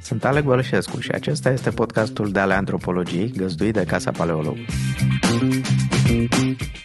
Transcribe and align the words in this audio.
Sunt 0.00 0.24
Alec 0.24 0.44
Bălășescu 0.44 1.00
și 1.00 1.10
acesta 1.10 1.50
este 1.50 1.70
podcastul 1.70 2.30
de 2.30 2.38
ale 2.38 2.54
antropologiei 2.54 3.30
găzduit 3.30 3.72
de 3.72 3.84
Casa 3.84 4.10
Paleolog. 4.10 4.56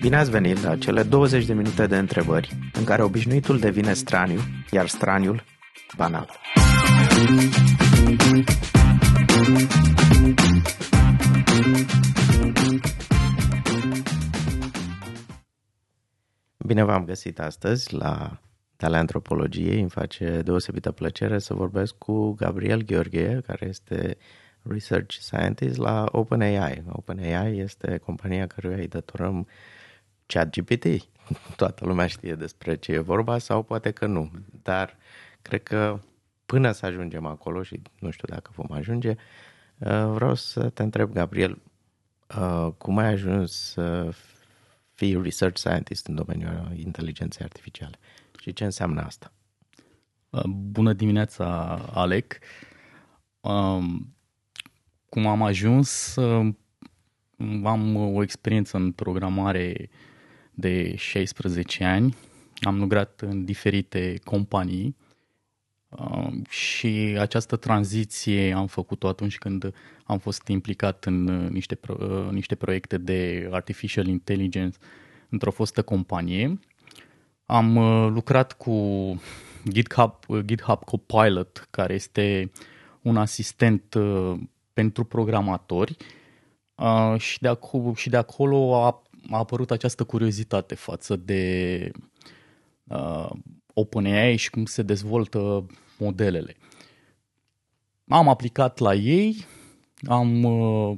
Bine 0.01 0.15
ați 0.15 0.29
venit 0.29 0.63
la 0.63 0.77
cele 0.77 1.03
20 1.03 1.45
de 1.45 1.53
minute 1.53 1.87
de 1.87 1.97
întrebări 1.97 2.57
în 2.73 2.83
care 2.83 3.03
obișnuitul 3.03 3.59
devine 3.59 3.93
straniu, 3.93 4.39
iar 4.71 4.87
straniul 4.87 5.43
banal. 5.97 6.29
Bine 16.57 16.83
v-am 16.83 17.05
găsit 17.05 17.39
astăzi 17.39 17.93
la 17.93 18.39
ale 18.85 18.97
antropologiei. 18.97 19.79
Îmi 19.79 19.89
face 19.89 20.41
deosebită 20.41 20.91
plăcere 20.91 21.39
să 21.39 21.53
vorbesc 21.53 21.97
cu 21.97 22.31
Gabriel 22.31 22.81
Gheorghe, 22.81 23.41
care 23.45 23.65
este 23.65 24.17
Research 24.61 25.15
Scientist 25.19 25.77
la 25.77 26.05
OpenAI. 26.11 26.83
OpenAI 26.89 27.57
este 27.57 27.97
compania 27.97 28.47
căruia 28.47 28.77
îi 28.77 28.87
datorăm 28.87 29.47
ChatGPT. 30.25 30.85
Toată 31.55 31.85
lumea 31.85 32.07
știe 32.07 32.35
despre 32.35 32.75
ce 32.75 32.91
e 32.91 32.99
vorba 32.99 33.37
sau 33.37 33.63
poate 33.63 33.91
că 33.91 34.05
nu. 34.05 34.31
Dar 34.63 34.97
cred 35.41 35.63
că 35.63 35.99
până 36.45 36.71
să 36.71 36.85
ajungem 36.85 37.25
acolo 37.25 37.63
și 37.63 37.81
nu 37.99 38.09
știu 38.09 38.27
dacă 38.27 38.51
vom 38.55 38.71
ajunge, 38.71 39.09
uh, 39.09 40.05
vreau 40.13 40.33
să 40.33 40.69
te 40.69 40.83
întreb, 40.83 41.13
Gabriel, 41.13 41.61
uh, 42.37 42.67
cum 42.77 42.97
ai 42.97 43.07
ajuns 43.07 43.51
să 43.51 44.13
fii 44.93 45.21
research 45.21 45.57
scientist 45.57 46.07
în 46.07 46.15
domeniul 46.15 46.71
inteligenței 46.75 47.45
artificiale? 47.45 47.99
Și 48.41 48.53
ce 48.53 48.63
înseamnă 48.63 49.01
asta? 49.01 49.33
Uh, 50.29 50.43
bună 50.45 50.93
dimineața, 50.93 51.75
Alec. 51.93 52.37
Um, 53.41 54.15
cum 55.09 55.27
am 55.27 55.41
ajuns, 55.41 56.15
uh, 56.15 56.53
am 57.63 57.95
o 57.95 58.23
experiență 58.23 58.77
în 58.77 58.91
programare 58.91 59.89
de 60.53 60.95
16 60.95 61.83
ani. 61.83 62.15
Am 62.61 62.79
lucrat 62.79 63.21
în 63.21 63.45
diferite 63.45 64.19
companii 64.23 64.95
um, 65.89 66.43
și 66.49 67.15
această 67.19 67.55
tranziție 67.55 68.53
am 68.53 68.67
făcut-o 68.67 69.07
atunci 69.07 69.37
când 69.37 69.73
am 70.03 70.17
fost 70.17 70.47
implicat 70.47 71.05
în 71.05 71.23
niște, 71.47 71.79
niște 72.31 72.55
proiecte 72.55 72.97
de 72.97 73.49
artificial 73.51 74.07
intelligence 74.07 74.77
într-o 75.29 75.51
fostă 75.51 75.81
companie 75.81 76.59
am 77.51 77.75
uh, 77.75 78.11
lucrat 78.13 78.53
cu 78.53 78.75
GitHub, 79.69 80.13
uh, 80.27 80.39
GitHub 80.39 80.83
Copilot, 80.83 81.67
care 81.69 81.93
este 81.93 82.51
un 83.01 83.17
asistent 83.17 83.93
uh, 83.93 84.39
pentru 84.73 85.03
programatori 85.03 85.97
și 87.17 87.41
de 87.41 87.47
acolo, 87.47 87.93
și 87.93 88.09
de 88.09 88.17
acolo 88.17 88.75
a, 88.75 89.03
a 89.29 89.37
apărut 89.37 89.71
această 89.71 90.03
curiozitate 90.03 90.75
față 90.75 91.15
de 91.15 91.91
uh, 92.83 93.29
OpenAI 93.73 94.35
și 94.35 94.49
cum 94.49 94.65
se 94.65 94.81
dezvoltă 94.81 95.65
modelele. 95.97 96.55
Am 98.07 98.27
aplicat 98.27 98.77
la 98.77 98.93
ei, 98.93 99.45
am, 100.07 100.43
uh, 100.43 100.97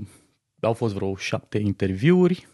au 0.62 0.74
fost 0.74 0.94
vreo 0.94 1.16
șapte 1.16 1.58
interviuri, 1.58 2.48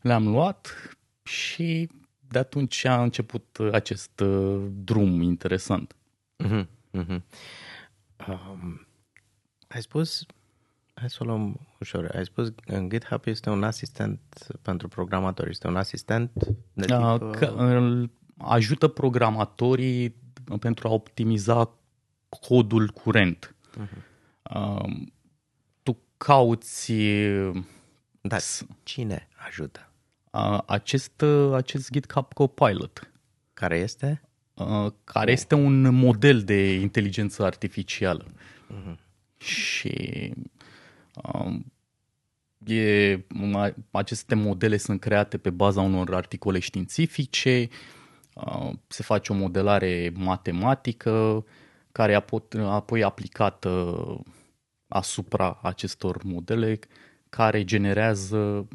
le-am 0.00 0.28
luat 0.28 0.74
și 1.22 1.88
de 2.28 2.38
atunci 2.38 2.84
a 2.84 3.02
început 3.02 3.58
acest 3.72 4.20
uh, 4.20 4.66
drum 4.70 5.20
interesant. 5.20 5.96
Mm-hmm. 6.44 6.66
Mm-hmm. 6.98 7.22
Um, 8.28 8.86
ai 9.68 9.82
spus, 9.82 10.26
hai 10.94 11.10
să 11.10 11.18
o 11.20 11.24
luăm 11.24 11.60
ușor, 11.80 12.10
ai 12.14 12.24
spus 12.24 12.52
că 12.64 12.86
GitHub 12.88 13.26
este 13.26 13.50
un 13.50 13.62
asistent 13.62 14.20
pentru 14.62 14.88
programatori, 14.88 15.50
este 15.50 15.66
un 15.66 15.76
asistent 15.76 16.30
de 16.72 16.84
tip... 16.84 16.96
Uh, 16.96 17.30
că, 17.30 18.06
ajută 18.36 18.88
programatorii 18.88 20.14
pentru 20.60 20.88
a 20.88 20.92
optimiza 20.92 21.70
codul 22.28 22.88
curent. 22.88 23.54
Uh-huh. 23.76 24.02
Uh, 24.54 25.06
tu 25.82 25.98
cauți... 26.16 26.92
Dar 28.20 28.40
cine 28.82 29.28
ajută? 29.46 29.87
Acest, 30.66 31.22
acest 31.52 31.90
GitHub 31.90 32.32
Copilot. 32.32 33.10
Care 33.54 33.78
este? 33.78 34.22
Care 35.04 35.32
este 35.32 35.54
un 35.54 35.94
model 35.94 36.42
de 36.42 36.72
inteligență 36.72 37.44
artificială. 37.44 38.24
Uh-huh. 38.24 38.96
Și 39.36 40.32
um, 41.22 41.72
e, 42.66 43.18
aceste 43.90 44.34
modele 44.34 44.76
sunt 44.76 45.00
create 45.00 45.38
pe 45.38 45.50
baza 45.50 45.80
unor 45.80 46.14
articole 46.14 46.58
științifice, 46.58 47.68
uh, 48.34 48.70
se 48.86 49.02
face 49.02 49.32
o 49.32 49.36
modelare 49.36 50.12
matematică 50.14 51.44
care 51.92 52.24
apoi 52.64 53.02
aplicată 53.02 53.96
asupra 54.88 55.58
acestor 55.62 56.22
modele 56.22 56.78
care 57.28 57.64
generează 57.64 58.36
uh, 58.36 58.66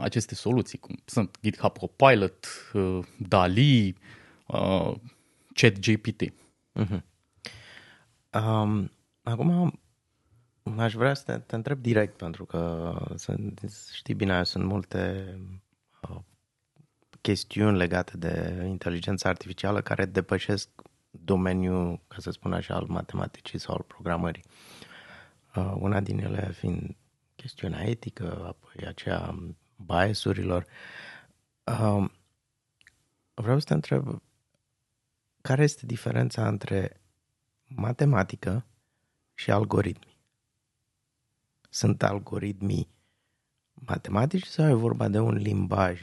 aceste 0.00 0.34
soluții, 0.34 0.78
cum 0.78 0.98
sunt 1.04 1.38
GitHub 1.42 1.76
Copilot, 1.76 2.46
uh, 2.72 2.98
DALI, 3.18 3.96
uh, 4.46 4.94
ChatGPT. 5.54 6.32
Uh-huh. 6.74 7.00
Um, 8.32 8.90
acum 9.22 9.80
aș 10.76 10.94
vrea 10.94 11.14
să 11.14 11.22
te, 11.24 11.38
te 11.38 11.54
întreb 11.54 11.78
direct, 11.78 12.16
pentru 12.16 12.44
că 12.44 12.92
sunt, 13.14 13.60
știi 13.92 14.14
bine, 14.14 14.44
sunt 14.44 14.64
multe 14.64 15.34
uh, 16.08 16.18
chestiuni 17.20 17.76
legate 17.76 18.16
de 18.16 18.64
inteligența 18.66 19.28
artificială 19.28 19.80
care 19.80 20.04
depășesc 20.04 20.68
domeniul, 21.10 22.00
ca 22.08 22.16
să 22.18 22.30
spun 22.30 22.52
așa, 22.52 22.74
al 22.74 22.84
matematicii 22.88 23.58
sau 23.58 23.74
al 23.74 23.84
programării. 23.86 24.44
Uh, 25.54 25.74
una 25.78 26.00
din 26.00 26.18
ele 26.18 26.52
fiind 26.52 26.96
chestiunea 27.46 27.82
etică, 27.82 28.46
apoi 28.46 28.86
aceea 28.86 29.34
biasurilor. 29.76 30.66
Um, 31.80 32.10
vreau 33.34 33.58
să 33.58 33.64
te 33.64 33.74
întreb, 33.74 34.22
care 35.40 35.62
este 35.62 35.86
diferența 35.86 36.48
între 36.48 37.00
matematică 37.64 38.66
și 39.34 39.50
algoritmi? 39.50 40.18
Sunt 41.70 42.02
algoritmii 42.02 42.88
matematici 43.74 44.46
sau 44.46 44.68
e 44.68 44.72
vorba 44.72 45.08
de 45.08 45.18
un 45.18 45.34
limbaj 45.34 46.00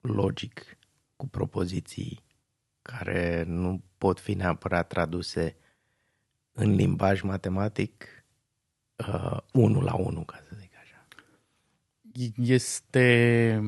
logic 0.00 0.78
cu 1.16 1.28
propoziții 1.28 2.24
care 2.82 3.42
nu 3.42 3.82
pot 3.98 4.20
fi 4.20 4.34
neapărat 4.34 4.88
traduse 4.88 5.56
în 6.52 6.74
limbaj 6.74 7.20
matematic 7.20 8.04
uh, 8.96 9.38
unul 9.52 9.84
la 9.84 9.94
unul, 9.94 10.24
ca 10.24 10.36
să 10.48 10.56
zic 10.58 10.65
este 12.36 13.60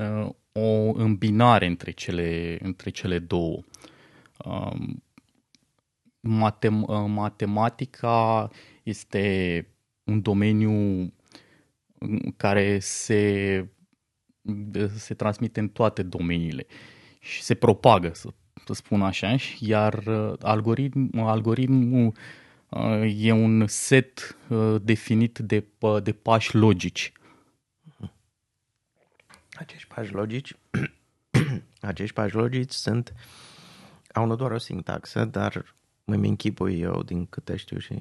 uh, 0.00 0.28
o 0.52 0.92
îmbinare 0.94 1.66
între 1.66 1.90
cele, 1.90 2.58
între 2.62 2.90
cele 2.90 3.18
două. 3.18 3.62
Um, 4.44 5.02
matem, 6.20 6.82
uh, 6.82 7.04
matematica 7.06 8.48
este 8.82 9.66
un 10.04 10.22
domeniu 10.22 10.72
care 12.36 12.78
se, 12.78 13.68
se 14.96 15.14
transmite 15.14 15.60
în 15.60 15.68
toate 15.68 16.02
domeniile 16.02 16.66
și 17.20 17.42
se 17.42 17.54
propagă, 17.54 18.10
să, 18.14 18.28
să 18.64 18.72
spun 18.72 19.02
așa, 19.02 19.36
iar 19.58 19.94
uh, 20.06 20.32
algoritm, 20.40 21.18
algoritmul 21.18 22.14
e 23.16 23.32
un 23.32 23.66
set 23.66 24.36
definit 24.82 25.38
de, 25.38 25.64
de 26.02 26.12
pași 26.12 26.56
logici 26.56 27.12
acești 29.58 29.94
pași 29.94 30.12
logici, 30.12 30.56
acești 31.80 32.14
pași 32.14 32.34
logici 32.34 32.72
sunt, 32.72 33.14
au 34.12 34.26
nu 34.26 34.36
doar 34.36 34.50
o 34.50 34.58
sintaxă, 34.58 35.24
dar 35.24 35.74
îmi 36.04 36.28
închipui 36.28 36.80
eu 36.80 37.02
din 37.02 37.26
câte 37.26 37.56
știu 37.56 37.78
și 37.78 37.92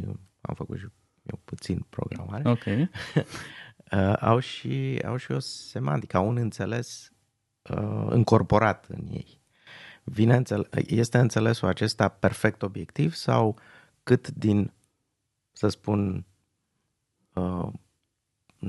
am 0.42 0.56
făcut 0.56 0.78
și 0.78 0.88
eu 1.24 1.40
puțin 1.44 1.86
programare. 1.90 2.50
Ok. 2.50 2.66
uh, 2.66 4.13
au, 4.19 4.40
și, 4.40 5.02
au 5.06 5.18
și 5.18 5.31
o 5.31 5.40
semantică, 5.40 6.18
au 6.18 6.28
un 6.28 6.38
înțeles 6.38 7.12
uh, 7.62 8.06
încorporat 8.10 8.86
în 8.88 9.08
ei. 9.12 9.40
Vine 10.04 10.36
înțele- 10.36 10.68
este 10.86 11.18
înțelesul 11.18 11.68
acesta 11.68 12.08
perfect 12.08 12.62
obiectiv 12.62 13.13
sau 13.13 13.60
cât 14.04 14.30
din, 14.30 14.74
să 15.51 15.68
spun, 15.68 16.25
uh, 17.34 17.68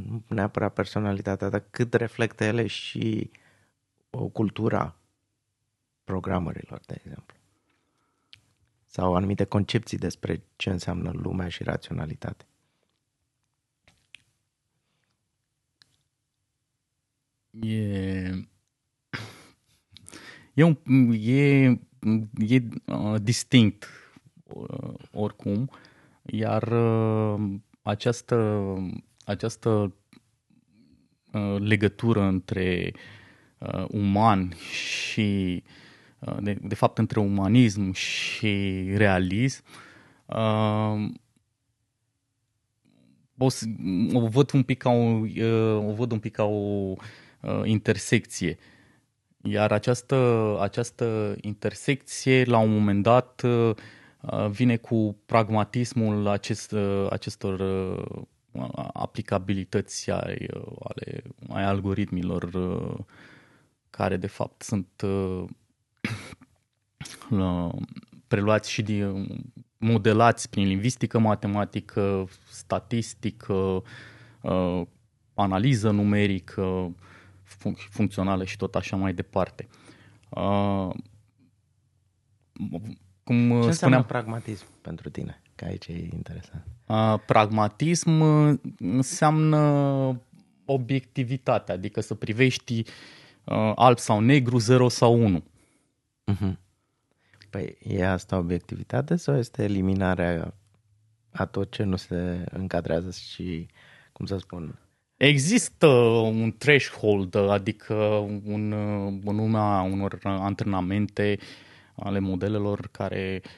nu 0.04 0.22
neapărat 0.28 0.72
personalitatea, 0.72 1.48
dar 1.48 1.64
cât 1.70 1.94
reflectă 1.94 2.44
ele 2.44 2.66
și 2.66 3.30
o 4.10 4.26
cultura 4.28 4.96
programărilor, 6.04 6.80
de 6.86 6.94
exemplu. 7.04 7.34
sau 8.86 9.14
anumite 9.14 9.44
concepții 9.44 9.98
despre 9.98 10.42
ce 10.56 10.70
înseamnă 10.70 11.10
lumea 11.10 11.48
și 11.48 11.62
raționalitate. 11.62 12.44
E, 17.60 18.48
e, 20.54 20.62
un, 20.62 20.76
e, 21.12 21.64
e 22.38 22.62
uh, 22.86 23.20
distinct 23.22 23.88
uh, 24.44 24.94
oricum, 25.12 25.70
iar 26.22 26.62
uh, 26.62 27.54
această, 27.82 28.36
această 29.26 29.94
uh, 31.32 31.56
legătură 31.58 32.22
între 32.22 32.92
uh, 33.58 33.84
uman 33.88 34.52
și 34.56 35.62
uh, 36.18 36.36
de, 36.40 36.58
de 36.62 36.74
fapt 36.74 36.98
între 36.98 37.20
umanism 37.20 37.92
și 37.92 38.84
realism 38.94 39.62
uh, 40.26 41.10
o, 43.38 43.46
o 44.12 44.28
văd 44.28 44.52
un 44.52 44.62
pic 44.62 44.78
ca 44.78 44.90
o, 44.90 45.20
uh, 45.20 45.88
o 45.88 45.92
văd 45.92 46.12
un 46.12 46.18
pic 46.18 46.32
ca 46.34 46.44
o 46.44 46.94
uh, 47.40 47.60
intersecție. 47.64 48.58
Iar 49.42 49.72
această, 49.72 50.16
această 50.60 51.36
intersecție, 51.40 52.44
la 52.44 52.58
un 52.58 52.70
moment 52.70 53.02
dat, 53.02 53.42
uh, 53.42 53.74
vine 54.50 54.76
cu 54.76 55.16
pragmatismul 55.26 56.28
acest, 56.28 56.74
acestor 57.10 57.60
aplicabilități 58.92 60.10
ai, 60.10 60.48
ale, 60.82 61.22
ai 61.48 61.64
algoritmilor 61.64 62.50
care, 63.90 64.16
de 64.16 64.26
fapt, 64.26 64.62
sunt 64.62 64.88
preluați 68.28 68.70
și 68.70 68.82
de, 68.82 69.26
modelați 69.78 70.50
prin 70.50 70.66
lingvistică, 70.66 71.18
matematică, 71.18 72.28
statistică, 72.50 73.82
analiză 75.34 75.90
numerică, 75.90 76.94
func- 77.44 77.88
funcțională 77.90 78.44
și 78.44 78.56
tot 78.56 78.74
așa 78.74 78.96
mai 78.96 79.14
departe. 79.14 79.68
Uh, 80.28 80.90
cum 83.24 83.36
Ce 83.36 83.44
spuneam, 83.46 83.62
înseamnă 83.66 84.02
pragmatism 84.02 84.66
pentru 84.80 85.10
tine? 85.10 85.42
Că 85.56 85.64
aici 85.64 85.86
e 85.86 86.08
interesant. 86.12 86.64
Uh, 86.86 87.14
pragmatism 87.26 88.20
înseamnă 88.78 90.20
obiectivitate, 90.64 91.72
adică 91.72 92.00
să 92.00 92.14
privești 92.14 92.78
uh, 93.44 93.72
alb 93.74 93.98
sau 93.98 94.20
negru, 94.20 94.58
0 94.58 94.88
sau 94.88 95.24
1. 95.24 95.44
Uh-huh. 96.32 96.52
Păi 97.50 97.78
e 97.82 98.06
asta 98.06 98.36
obiectivitate 98.36 99.16
sau 99.16 99.36
este 99.36 99.62
eliminarea 99.62 100.54
a 101.30 101.46
tot 101.46 101.70
ce 101.70 101.82
nu 101.82 101.96
se 101.96 102.44
încadrează 102.50 103.10
și, 103.10 103.68
cum 104.12 104.26
să 104.26 104.38
spun, 104.38 104.78
Există 105.16 105.86
un 105.86 106.54
threshold, 106.58 107.34
adică 107.34 107.94
un, 108.44 108.72
în 109.24 109.38
urma 109.38 109.82
unor 109.82 110.18
antrenamente 110.22 111.38
ale 111.94 112.18
modelelor 112.18 112.88
care 112.90 113.42
uh, 113.44 113.50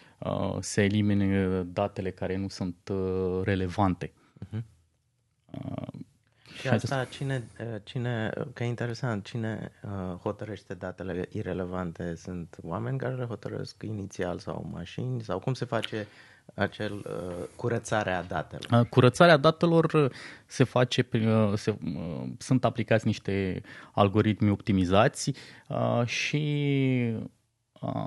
se 0.60 0.82
elimine 0.82 1.62
datele 1.62 2.10
care 2.10 2.36
nu 2.36 2.48
sunt 2.48 2.88
uh, 2.88 3.40
relevante. 3.42 4.12
Uh-huh. 4.46 4.62
Uh, 5.50 6.00
și 6.60 6.68
asta 6.68 7.04
cine, 7.04 7.48
cine, 7.82 8.32
că 8.52 8.64
e 8.64 8.66
interesant, 8.66 9.24
cine 9.24 9.72
uh, 9.82 10.16
hotărăște 10.16 10.74
datele 10.74 11.28
irelevante? 11.32 12.14
Sunt 12.14 12.58
oameni 12.62 12.98
care 12.98 13.14
le 13.14 13.24
hotărăsc 13.24 13.82
inițial 13.82 14.38
sau 14.38 14.68
mașini? 14.72 15.22
Sau 15.22 15.38
cum 15.38 15.54
se 15.54 15.64
face 15.64 16.06
acel 16.54 16.92
uh, 16.92 17.44
curățarea 17.56 18.22
datelor? 18.22 18.86
Curățarea 18.86 19.36
datelor 19.36 20.12
se 20.46 20.64
face, 20.64 21.02
prin, 21.02 21.56
se, 21.56 21.70
uh, 21.70 22.28
sunt 22.38 22.64
aplicați 22.64 23.06
niște 23.06 23.62
algoritmi 23.92 24.50
optimizați 24.50 25.32
uh, 25.68 26.06
și 26.06 26.46
uh, 27.14 27.24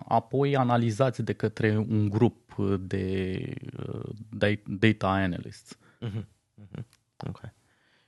apoi 0.07 0.56
analizați 0.56 1.21
de 1.21 1.33
către 1.33 1.77
un 1.77 2.09
grup 2.09 2.56
de 2.79 3.44
uh, 3.88 4.57
data 4.65 5.09
analysts. 5.09 5.77
Uh-huh. 6.01 6.23
Uh-huh. 6.62 6.83
Ok. 7.27 7.41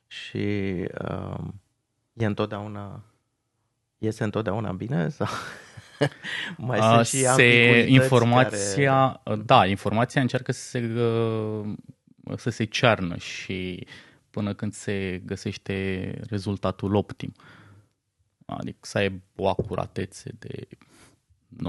Și 0.08 0.38
uh, 1.10 1.48
e 2.14 2.26
întotdeauna, 2.26 3.04
iese 3.98 4.24
întotdeauna 4.24 4.72
bine 4.72 5.10
sau... 5.10 5.28
Mai 6.58 6.80
uh, 6.80 6.86
sunt 6.94 7.06
și 7.06 7.26
se, 7.26 7.86
informația, 7.88 9.22
care... 9.24 9.36
Da, 9.38 9.66
informația 9.66 10.22
încearcă 10.22 10.52
să 10.52 10.70
se, 10.70 10.94
să 12.36 12.50
se 12.50 12.64
cearnă 12.64 13.18
și 13.18 13.88
până 14.30 14.54
când 14.54 14.74
se 14.74 15.22
găsește 15.26 16.12
rezultatul 16.30 16.96
optim. 16.96 17.34
Adică 18.46 18.78
să 18.82 18.98
ai 18.98 19.22
o 19.36 19.48
acuratețe 19.48 20.32
de 20.40 20.68
99,8, 21.54 21.60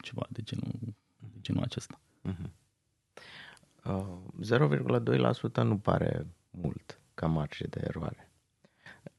ceva 0.00 0.26
de 0.28 0.42
genul, 0.42 0.72
de 1.18 1.38
genul 1.40 1.62
acesta. 1.62 2.00
Uh-huh. 2.28 2.50
Uh, 3.84 4.16
0,2% 5.50 5.62
nu 5.62 5.78
pare 5.78 6.26
mult 6.50 7.00
ca 7.14 7.26
marge 7.26 7.66
de 7.66 7.80
eroare. 7.84 8.30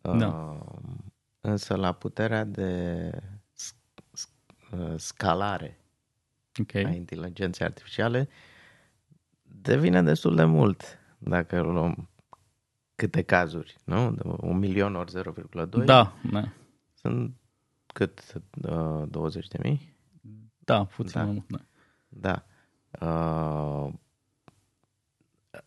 Uh, 0.02 0.18
da. 0.18 0.58
Însă 1.42 1.76
la 1.76 1.92
puterea 1.92 2.44
de 2.44 3.10
Uh, 4.72 4.94
scalare 4.98 5.80
okay. 6.62 6.84
a 6.84 6.90
inteligenței 6.90 7.66
artificiale 7.66 8.30
devine 9.42 10.04
destul 10.04 10.36
de 10.36 10.44
mult 10.44 11.00
dacă 11.18 11.62
luăm 11.62 12.10
câte 12.96 13.22
cazuri, 13.22 13.76
nu? 13.84 14.16
Un 14.40 14.58
milion 14.58 14.96
ori 14.96 15.12
0,2? 15.12 15.86
Da, 15.86 16.14
da. 16.32 16.50
Sunt 16.94 17.36
cât? 17.96 18.34
Uh, 18.62 19.04
20 19.08 19.48
de 19.48 19.58
mii? 19.62 19.96
Da, 20.58 20.86
puțin 20.86 21.20
da. 21.20 21.24
mai 21.26 21.34
mult, 21.34 21.46
da. 21.48 21.66
Da. 22.08 22.46
Uh, 23.08 23.94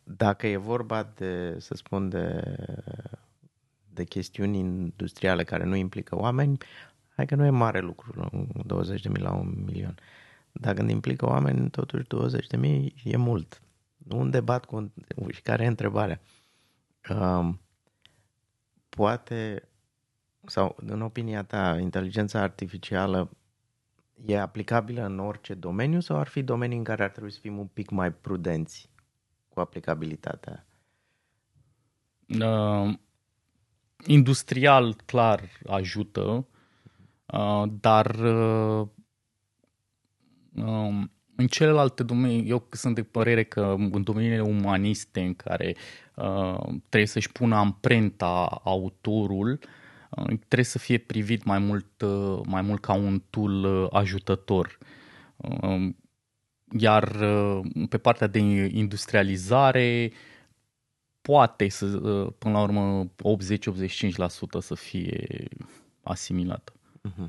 dacă 0.02 0.46
e 0.46 0.56
vorba 0.56 1.02
de, 1.02 1.58
să 1.58 1.74
spun, 1.74 2.08
de, 2.08 2.56
de 3.92 4.04
chestiuni 4.04 4.58
industriale 4.58 5.44
care 5.44 5.64
nu 5.64 5.74
implică 5.74 6.16
oameni, 6.16 6.58
Hai 7.18 7.26
că 7.26 7.34
nu 7.34 7.44
e 7.44 7.50
mare 7.50 7.80
lucru, 7.80 8.28
20 8.66 9.02
de 9.02 9.08
mii 9.08 9.22
la 9.22 9.32
un 9.32 9.62
milion. 9.64 9.94
Dacă 10.52 10.82
ne 10.82 10.90
implică 10.90 11.26
oameni, 11.26 11.70
totuși 11.70 12.06
20 12.06 12.46
de 12.46 12.56
mii 12.56 12.94
e 13.04 13.16
mult. 13.16 13.62
Un 14.08 14.30
debat 14.30 14.64
cu... 14.64 14.92
Și 15.30 15.42
care 15.42 15.64
e 15.64 15.66
întrebarea? 15.66 16.20
Um, 17.10 17.60
poate, 18.88 19.67
sau 20.48 20.76
în 20.86 21.02
opinia 21.02 21.42
ta, 21.42 21.78
inteligența 21.80 22.40
artificială 22.40 23.30
e 24.26 24.40
aplicabilă 24.40 25.04
în 25.04 25.18
orice 25.18 25.54
domeniu 25.54 26.00
sau 26.00 26.16
ar 26.18 26.26
fi 26.26 26.42
domenii 26.42 26.76
în 26.76 26.84
care 26.84 27.02
ar 27.02 27.10
trebui 27.10 27.32
să 27.32 27.38
fim 27.40 27.58
un 27.58 27.66
pic 27.66 27.90
mai 27.90 28.12
prudenți 28.12 28.90
cu 29.48 29.60
aplicabilitatea? 29.60 30.66
Uh, 32.26 32.94
industrial, 34.06 34.96
clar, 35.06 35.42
ajută 35.66 36.46
Uh, 37.32 37.70
dar 37.80 38.06
uh, 38.14 38.88
um, 40.54 41.12
în 41.36 41.46
celelalte 41.46 42.02
domenii, 42.02 42.48
eu 42.48 42.68
sunt 42.70 42.94
de 42.94 43.02
părere 43.02 43.44
că 43.44 43.74
în 43.78 44.02
domeniile 44.02 44.40
umaniste 44.40 45.20
în 45.20 45.34
care 45.34 45.76
uh, 46.14 46.58
trebuie 46.88 47.06
să-și 47.06 47.32
pună 47.32 47.56
amprenta 47.56 48.60
autorul, 48.64 49.50
uh, 49.50 49.68
trebuie 50.26 50.64
să 50.64 50.78
fie 50.78 50.98
privit 50.98 51.44
mai 51.44 51.58
mult, 51.58 52.00
uh, 52.00 52.40
mai 52.46 52.62
mult 52.62 52.80
ca 52.80 52.92
un 52.92 53.22
tool 53.30 53.64
uh, 53.64 53.88
ajutător. 53.90 54.78
Uh, 55.36 55.94
iar 56.78 57.08
uh, 57.20 57.60
pe 57.88 57.98
partea 57.98 58.26
de 58.26 58.38
industrializare, 58.38 60.12
poate 61.20 61.68
să, 61.68 61.86
uh, 61.86 62.32
până 62.38 62.52
la 62.52 62.62
urmă, 62.62 63.04
80-85% 63.04 64.58
să 64.58 64.74
fie 64.74 65.48
asimilată. 66.02 66.72
Uh-huh. 67.08 67.28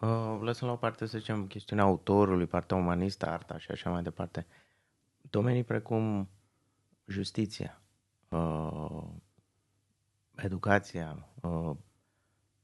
Uh, 0.00 0.38
lăsăm 0.40 0.68
la 0.68 0.74
o 0.74 0.76
parte, 0.76 1.06
să 1.06 1.18
zicem, 1.18 1.46
chestiunea 1.46 1.84
autorului, 1.84 2.46
partea 2.46 2.76
umanistă, 2.76 3.28
arta 3.28 3.58
și 3.58 3.70
așa 3.70 3.90
mai 3.90 4.02
departe. 4.02 4.46
Domenii 5.30 5.64
precum 5.64 6.28
justiția, 7.06 7.82
uh, 8.28 9.04
educația, 10.44 11.28
uh, 11.42 11.76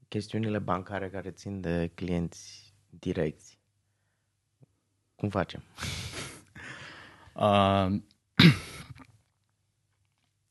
chestiunile 0.07 0.59
bancare 0.59 1.09
care 1.09 1.31
țin 1.31 1.61
de 1.61 1.91
clienți 1.95 2.73
direcți. 2.89 3.59
Cum 5.15 5.29
facem? 5.29 5.63
Uh, 7.33 8.01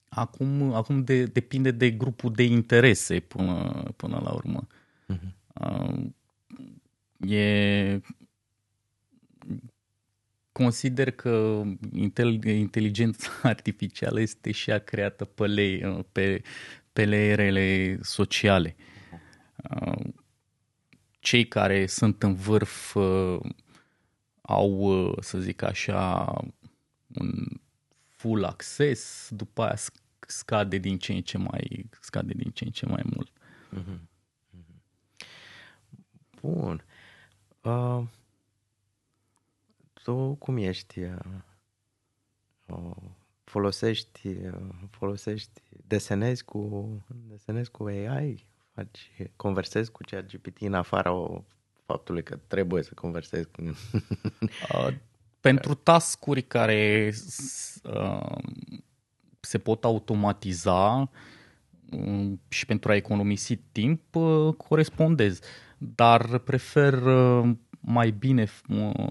acum 0.09 0.73
acum 0.73 1.05
de, 1.05 1.25
depinde 1.25 1.71
de 1.71 1.91
grupul 1.91 2.33
de 2.33 2.43
interese 2.43 3.21
până, 3.21 3.83
până 3.97 4.21
la 4.25 4.33
urmă. 4.33 4.67
Uh-huh. 5.09 5.33
Uh, 5.55 6.11
e 7.31 8.01
consider 10.53 11.11
că 11.11 11.63
inteligența 12.45 13.29
artificială 13.43 14.21
este 14.21 14.51
și 14.51 14.71
a 14.71 14.79
creată 14.79 15.25
pe, 15.25 15.47
le, 15.47 16.05
pe, 16.13 16.43
pe 16.99 17.05
leerele 17.05 17.99
sociale. 18.03 18.77
Uh, 19.71 20.05
cei 21.21 21.49
care 21.49 21.87
sunt 21.87 22.23
în 22.23 22.35
vârf 22.35 22.95
uh, 22.95 23.41
au, 24.43 24.71
uh, 24.71 25.15
să 25.21 25.39
zic 25.39 25.63
așa, 25.63 26.25
un 27.07 27.47
full 28.07 28.45
access, 28.45 29.29
după 29.31 29.63
aia 29.63 29.77
scade 30.21 30.79
din 30.79 30.99
ce 30.99 31.13
în 31.13 31.23
ce 31.23 31.39
mai, 31.39 31.87
scade 32.01 32.33
din 32.33 32.51
ce 32.51 32.65
în 32.65 32.71
ce 32.71 32.87
mai 32.87 33.03
mult. 33.15 33.31
Mm-hmm. 33.77 34.01
Bun. 36.41 36.85
Uh, 37.63 38.03
tu 40.03 40.35
cum 40.35 40.57
ești? 40.57 41.01
Uh, 41.01 41.19
uh, 42.67 42.97
folosești, 43.49 44.29
uh, 44.29 44.53
folosești, 44.91 45.61
desenezi 45.87 46.45
cu, 46.45 46.89
desenezi 47.29 47.71
cu 47.71 47.85
AI? 47.85 48.47
Faci, 48.75 49.13
conversezi 49.37 49.91
cu 49.91 50.05
cea 50.05 50.23
GPT 50.23 50.61
în 50.61 50.75
afara 50.75 51.13
o, 51.13 51.45
faptului 51.87 52.23
că 52.23 52.39
trebuie 52.47 52.83
să 52.83 52.91
conversezi 52.95 53.49
cu... 53.51 53.63
uh, 54.73 54.95
pentru 55.41 55.75
tascuri 55.75 56.43
care 56.43 57.13
uh, 57.83 58.37
se 59.41 59.59
pot 59.59 59.85
automatiza 59.85 61.11
uh, 61.91 62.33
și 62.49 62.67
pentru 62.67 62.91
a 62.91 62.95
economisi 62.95 63.57
timp, 63.57 64.15
uh, 64.15 64.55
corespondez. 64.55 65.41
Dar 65.79 66.39
prefer 66.39 66.93
uh, 66.93 67.51
mai 67.81 68.11
bine 68.11 68.47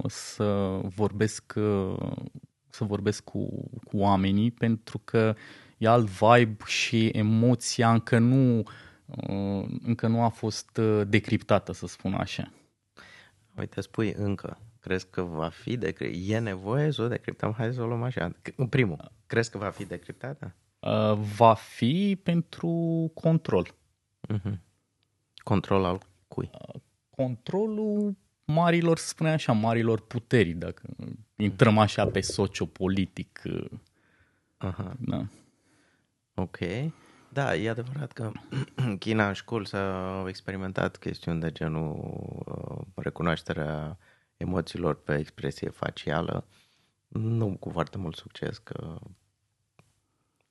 să 0.07 0.79
vorbesc, 0.95 1.53
să 2.77 2.83
vorbesc 2.83 3.23
cu, 3.23 3.69
cu 3.83 3.97
oamenii 3.97 4.51
pentru 4.51 5.01
că 5.03 5.35
e 5.77 5.87
alt 5.87 6.07
vibe 6.07 6.63
și 6.65 7.07
emoția 7.07 7.91
încă 7.91 8.17
nu, 8.17 8.63
încă 9.83 10.07
nu 10.07 10.21
a 10.21 10.29
fost 10.29 10.79
decriptată, 11.07 11.71
să 11.73 11.87
spun 11.87 12.13
așa. 12.13 12.51
Uite, 13.57 13.81
spui 13.81 14.13
încă. 14.17 14.57
Crezi 14.79 15.07
că 15.09 15.21
va 15.21 15.49
fi 15.49 15.77
decriptată? 15.77 16.31
E 16.33 16.39
nevoie 16.39 16.91
să 16.91 17.01
o 17.01 17.07
decriptăm? 17.07 17.51
Hai 17.51 17.73
să 17.73 17.81
o 17.81 17.87
luăm 17.87 18.03
așa. 18.03 18.31
În 18.55 18.67
primul, 18.67 19.11
crezi 19.25 19.51
că 19.51 19.57
va 19.57 19.69
fi 19.69 19.85
decriptată? 19.85 20.55
Uh, 20.79 21.13
va 21.35 21.53
fi 21.53 22.19
pentru 22.23 23.11
control. 23.13 23.75
Uh-huh. 24.33 24.57
Control 25.35 25.83
al 25.83 26.01
cui? 26.27 26.49
Uh, 26.53 26.81
controlul 27.09 28.15
marilor, 28.47 28.97
să 28.97 29.07
spunem 29.07 29.33
așa, 29.33 29.51
marilor 29.51 30.01
puteri, 30.01 30.51
dacă 30.51 30.81
intrăm 31.35 31.77
așa 31.77 32.07
pe 32.07 32.21
sociopolitic. 32.21 33.41
Aha. 34.57 34.95
Da. 34.99 35.27
Ok. 36.33 36.57
Da, 37.29 37.55
e 37.55 37.69
adevărat 37.69 38.11
că 38.11 38.31
China 38.99 39.27
în 39.27 39.33
școli 39.33 39.67
s-au 39.67 40.27
experimentat 40.27 40.97
chestiuni 40.97 41.39
de 41.39 41.51
genul 41.51 41.95
uh, 42.45 42.85
recunoașterea 42.95 43.97
emoțiilor 44.37 45.01
pe 45.03 45.17
expresie 45.17 45.69
facială. 45.69 46.47
Nu 47.07 47.57
cu 47.59 47.69
foarte 47.69 47.97
mult 47.97 48.15
succes, 48.15 48.57
că 48.57 48.99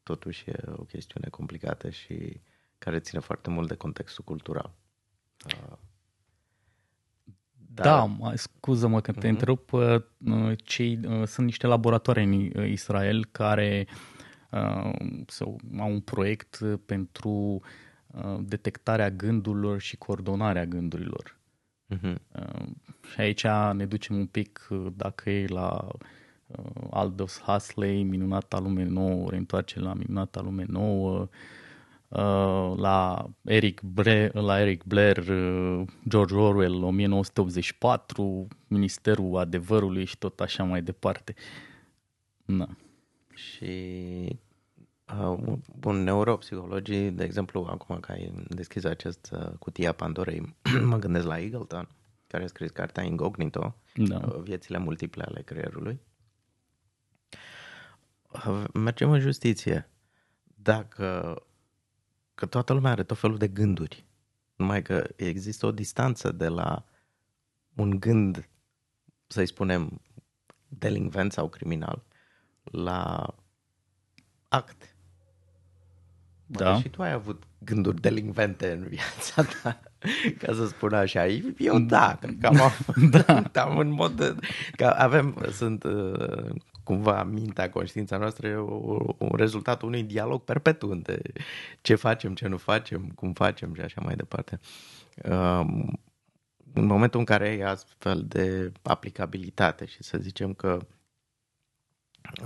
totuși 0.02 0.50
e 0.50 0.62
o 0.76 0.84
chestiune 0.84 1.28
complicată 1.28 1.90
și 1.90 2.40
care 2.78 2.98
ține 2.98 3.20
foarte 3.20 3.50
mult 3.50 3.68
de 3.68 3.74
contextul 3.74 4.24
cultural. 4.24 4.74
Uh, 7.78 7.84
da, 7.84 8.14
da 8.20 8.32
scuză-mă 8.34 9.00
că 9.00 9.12
te 9.12 9.26
uh-huh. 9.26 9.30
întrerup. 9.30 9.72
Uh, 9.72 10.02
cei, 10.56 11.00
uh, 11.08 11.26
sunt 11.26 11.46
niște 11.46 11.66
laboratoare 11.66 12.22
în 12.22 12.66
Israel 12.66 13.24
care 13.30 13.86
uh, 14.50 14.90
sau, 15.26 15.60
au 15.78 15.90
un 15.90 16.00
proiect 16.00 16.60
pentru 16.86 17.60
detectarea 18.40 19.10
gândurilor 19.10 19.80
și 19.80 19.96
coordonarea 19.96 20.66
gândurilor. 20.66 21.38
Uh-huh. 21.94 22.14
Și 23.12 23.20
aici 23.20 23.46
ne 23.72 23.86
ducem 23.86 24.16
un 24.16 24.26
pic, 24.26 24.68
dacă 24.96 25.30
e 25.30 25.46
la 25.46 25.88
Aldous 26.90 27.40
Huxley, 27.40 28.02
Minunata 28.02 28.58
lume 28.58 28.84
nouă, 28.84 29.30
reîntoarce 29.30 29.80
la 29.80 29.94
Minunata 29.94 30.40
lume 30.40 30.64
nouă, 30.68 31.18
Uh, 31.20 31.28
la 32.76 33.26
Eric, 33.44 33.80
Blair, 33.82 34.34
la 34.34 34.60
Eric 34.60 34.84
Blair, 34.84 35.16
uh, 35.16 35.86
George 36.08 36.34
Orwell, 36.34 36.82
1984, 36.82 38.48
Ministerul 38.66 39.36
Adevărului 39.36 40.04
și 40.04 40.18
tot 40.18 40.40
așa 40.40 40.64
mai 40.64 40.82
departe. 40.82 41.34
Da. 42.44 42.66
Și 43.34 43.64
uh, 45.20 45.52
bun, 45.78 46.02
neuropsihologii, 46.02 47.10
de 47.10 47.24
exemplu, 47.24 47.66
acum 47.70 48.00
că 48.00 48.12
ai 48.12 48.32
deschis 48.48 48.84
acest 48.84 49.30
uh, 49.32 49.52
cutia 49.58 49.92
Pandorei, 49.92 50.54
mă 50.84 50.98
gândesc 50.98 51.26
la 51.26 51.40
Eagleton, 51.40 51.88
care 52.26 52.44
a 52.44 52.46
scris 52.46 52.70
cartea 52.70 53.02
Incognito, 53.02 53.76
da. 53.94 54.20
uh, 54.26 54.40
viețile 54.42 54.78
multiple 54.78 55.22
ale 55.22 55.42
creierului. 55.42 56.00
Uh, 58.32 58.64
mergem 58.72 59.10
în 59.10 59.20
justiție. 59.20 59.90
Dacă 60.54 61.36
că 62.36 62.46
toată 62.46 62.72
lumea 62.72 62.90
are 62.90 63.04
tot 63.04 63.18
felul 63.18 63.38
de 63.38 63.48
gânduri. 63.48 64.04
Numai 64.56 64.82
că 64.82 65.08
există 65.16 65.66
o 65.66 65.72
distanță 65.72 66.32
de 66.32 66.48
la 66.48 66.84
un 67.74 68.00
gând, 68.00 68.48
să-i 69.26 69.46
spunem, 69.46 70.00
delinvent 70.68 71.32
sau 71.32 71.48
criminal, 71.48 72.02
la 72.62 73.34
act. 74.48 74.96
Da. 76.46 76.80
și 76.80 76.88
tu 76.88 77.02
ai 77.02 77.12
avut 77.12 77.45
gânduri 77.58 78.00
delinvente 78.00 78.72
în 78.72 78.88
viața 78.88 79.42
ta, 79.62 79.80
ca 80.38 80.54
să 80.54 80.66
spun 80.66 80.94
așa. 80.94 81.26
Eu 81.58 81.78
da, 81.78 82.16
cred 82.20 82.36
că 82.40 82.46
am, 82.46 82.72
da. 83.10 83.42
am 83.62 83.78
în 83.78 83.88
mod 83.88 84.12
de, 84.12 84.34
că 84.76 84.84
avem, 84.84 85.46
sunt 85.52 85.84
uh, 85.84 86.50
cumva 86.84 87.22
mintea, 87.22 87.70
conștiința 87.70 88.16
noastră 88.16 88.46
e 88.46 88.56
un 89.18 89.36
rezultat 89.36 89.82
unui 89.82 90.02
dialog 90.02 90.42
perpetu 90.42 90.90
între 90.90 91.20
ce 91.80 91.94
facem, 91.94 92.34
ce 92.34 92.48
nu 92.48 92.56
facem, 92.56 93.08
cum 93.14 93.32
facem 93.32 93.74
și 93.74 93.80
așa 93.80 94.00
mai 94.04 94.16
departe. 94.16 94.60
Um, 95.30 96.00
în 96.72 96.84
momentul 96.84 97.20
în 97.20 97.26
care 97.26 97.48
ai 97.48 97.60
astfel 97.60 98.24
de 98.26 98.72
aplicabilitate 98.82 99.84
și 99.84 100.02
să 100.02 100.18
zicem 100.18 100.54
că 100.54 100.86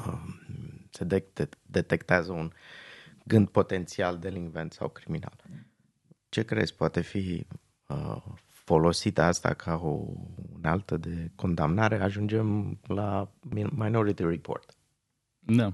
um, 0.07 0.41
se 0.91 1.07
detectează 1.63 2.33
un 2.33 2.53
gând 3.25 3.49
potențial 3.49 4.19
delinvent 4.19 4.73
sau 4.73 4.89
criminal, 4.89 5.37
ce 6.29 6.45
crezi 6.45 6.75
poate 6.75 7.01
fi 7.01 7.47
uh, 7.87 8.23
folosit 8.47 9.19
asta 9.19 9.55
ca 9.55 9.75
o 9.75 10.13
altă 10.63 10.97
de 10.97 11.31
condamnare, 11.35 12.01
ajungem 12.03 12.79
la 12.87 13.31
Minority 13.71 14.23
Report. 14.23 14.77
Da. 15.39 15.73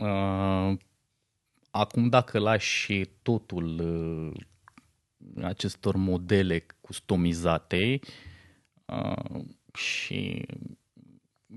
Uh, 0.00 0.78
acum 1.70 2.08
dacă 2.08 2.38
lași 2.38 3.04
totul 3.22 3.78
uh, 3.78 4.32
acestor 5.44 5.96
modele 5.96 6.66
customizate 6.80 8.00
uh, 8.84 9.44
și 9.74 10.46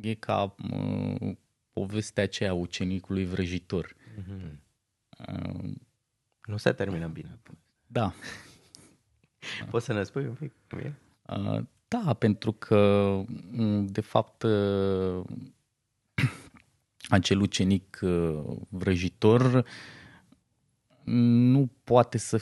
e 0.01 0.13
ca 0.13 0.56
uh, 0.72 1.36
povestea 1.78 2.24
aceea 2.24 2.54
ucenicului 2.54 3.26
vrăjitor. 3.26 3.96
Mm-hmm. 3.96 4.60
Uh, 5.28 5.72
nu 6.46 6.58
se 6.58 6.72
termină 6.72 7.08
bine. 7.08 7.40
Da. 7.88 8.14
Poți 9.72 9.86
să 9.86 9.94
ne 9.94 10.04
spui 10.04 10.26
un 10.26 10.34
pic 10.34 10.54
cum 10.70 10.80
e? 10.80 10.94
Uh, 11.28 11.64
da, 11.88 12.14
pentru 12.14 12.52
că, 12.52 13.12
mm, 13.52 13.86
de 13.86 14.02
fapt, 14.02 14.44
uh, 14.44 15.24
acel 17.10 17.42
ucenic 17.42 18.00
uh, 18.02 18.44
vrăjitor 18.70 19.66
nu 21.04 21.70
poate 21.84 22.18
să, 22.18 22.42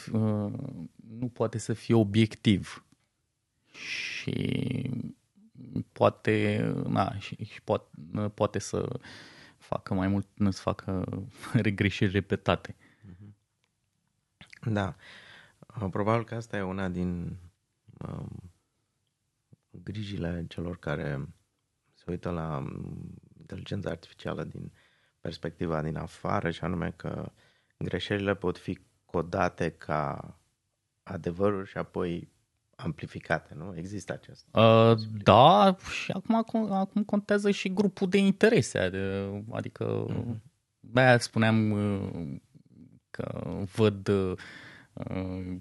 nu 1.18 1.28
poate 1.34 1.58
să 1.58 1.74
fie 1.74 1.96
obiectiv 1.96 2.86
și 3.72 4.90
poate, 5.92 6.64
na, 6.88 7.18
și, 7.18 7.44
și 7.44 7.62
poate, 7.62 7.88
poate 8.34 8.60
să 8.60 9.00
facă 9.58 9.94
mai 9.94 10.08
mult, 10.08 10.28
să 10.50 10.62
facă 10.62 11.04
regreșiri 11.54 12.12
repetate. 12.12 12.76
Da. 14.66 14.96
Probabil 15.90 16.26
că 16.26 16.36
asta 16.36 16.58
e 16.58 16.62
una 16.62 16.90
din 16.90 17.38
um, 18.08 18.52
grijile 19.84 20.46
celor 20.48 20.78
care 20.78 21.28
se 21.94 22.04
uită 22.08 22.30
la 22.30 22.58
um, 22.58 23.14
inteligența 23.40 23.90
artificială 23.90 24.44
din 24.44 24.72
perspectiva 25.22 25.82
din 25.82 25.98
afară 25.98 26.50
și 26.50 26.64
anume 26.64 26.92
că 26.92 27.32
greșelile 27.78 28.36
pot 28.36 28.58
fi 28.58 28.80
codate 29.06 29.72
ca 29.72 30.36
adevăruri 31.04 31.70
și 31.70 31.78
apoi 31.78 32.34
amplificate, 32.76 33.54
nu? 33.58 33.74
Există 33.78 34.14
acest. 34.14 34.46
Uh, 34.52 34.98
da, 35.24 35.76
și 36.04 36.12
acum, 36.12 36.72
acum 36.72 37.04
contează 37.04 37.52
și 37.52 37.74
grupul 37.74 38.10
de 38.10 38.18
interese, 38.18 38.92
adică 39.52 40.06
mm-hmm. 40.10 40.94
aia 40.94 41.18
spuneam 41.18 41.72
uh, 41.72 42.38
că 43.10 43.44
văd 43.76 44.08
uh, 44.08 45.58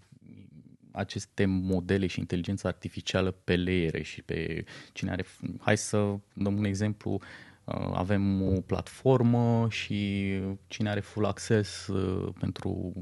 aceste 0.92 1.44
modele 1.44 2.06
și 2.06 2.18
inteligența 2.18 2.68
artificială 2.68 3.30
pe 3.30 3.56
layere 3.56 4.02
și 4.02 4.22
pe 4.22 4.64
cine 4.92 5.10
are... 5.10 5.24
Hai 5.60 5.76
să 5.76 6.16
dăm 6.34 6.56
un 6.56 6.64
exemplu. 6.64 7.20
Uh, 7.64 7.90
avem 7.92 8.42
o 8.42 8.60
platformă 8.60 9.66
și 9.70 10.30
cine 10.66 10.90
are 10.90 11.00
full 11.00 11.26
access 11.26 11.86
uh, 11.86 12.32
pentru 12.38 12.92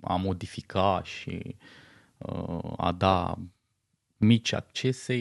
a 0.00 0.16
modifica 0.16 1.00
și 1.04 1.40
uh, 1.44 1.54
a 2.76 2.92
da 2.92 3.38
mici 4.16 4.52
accese 4.52 5.14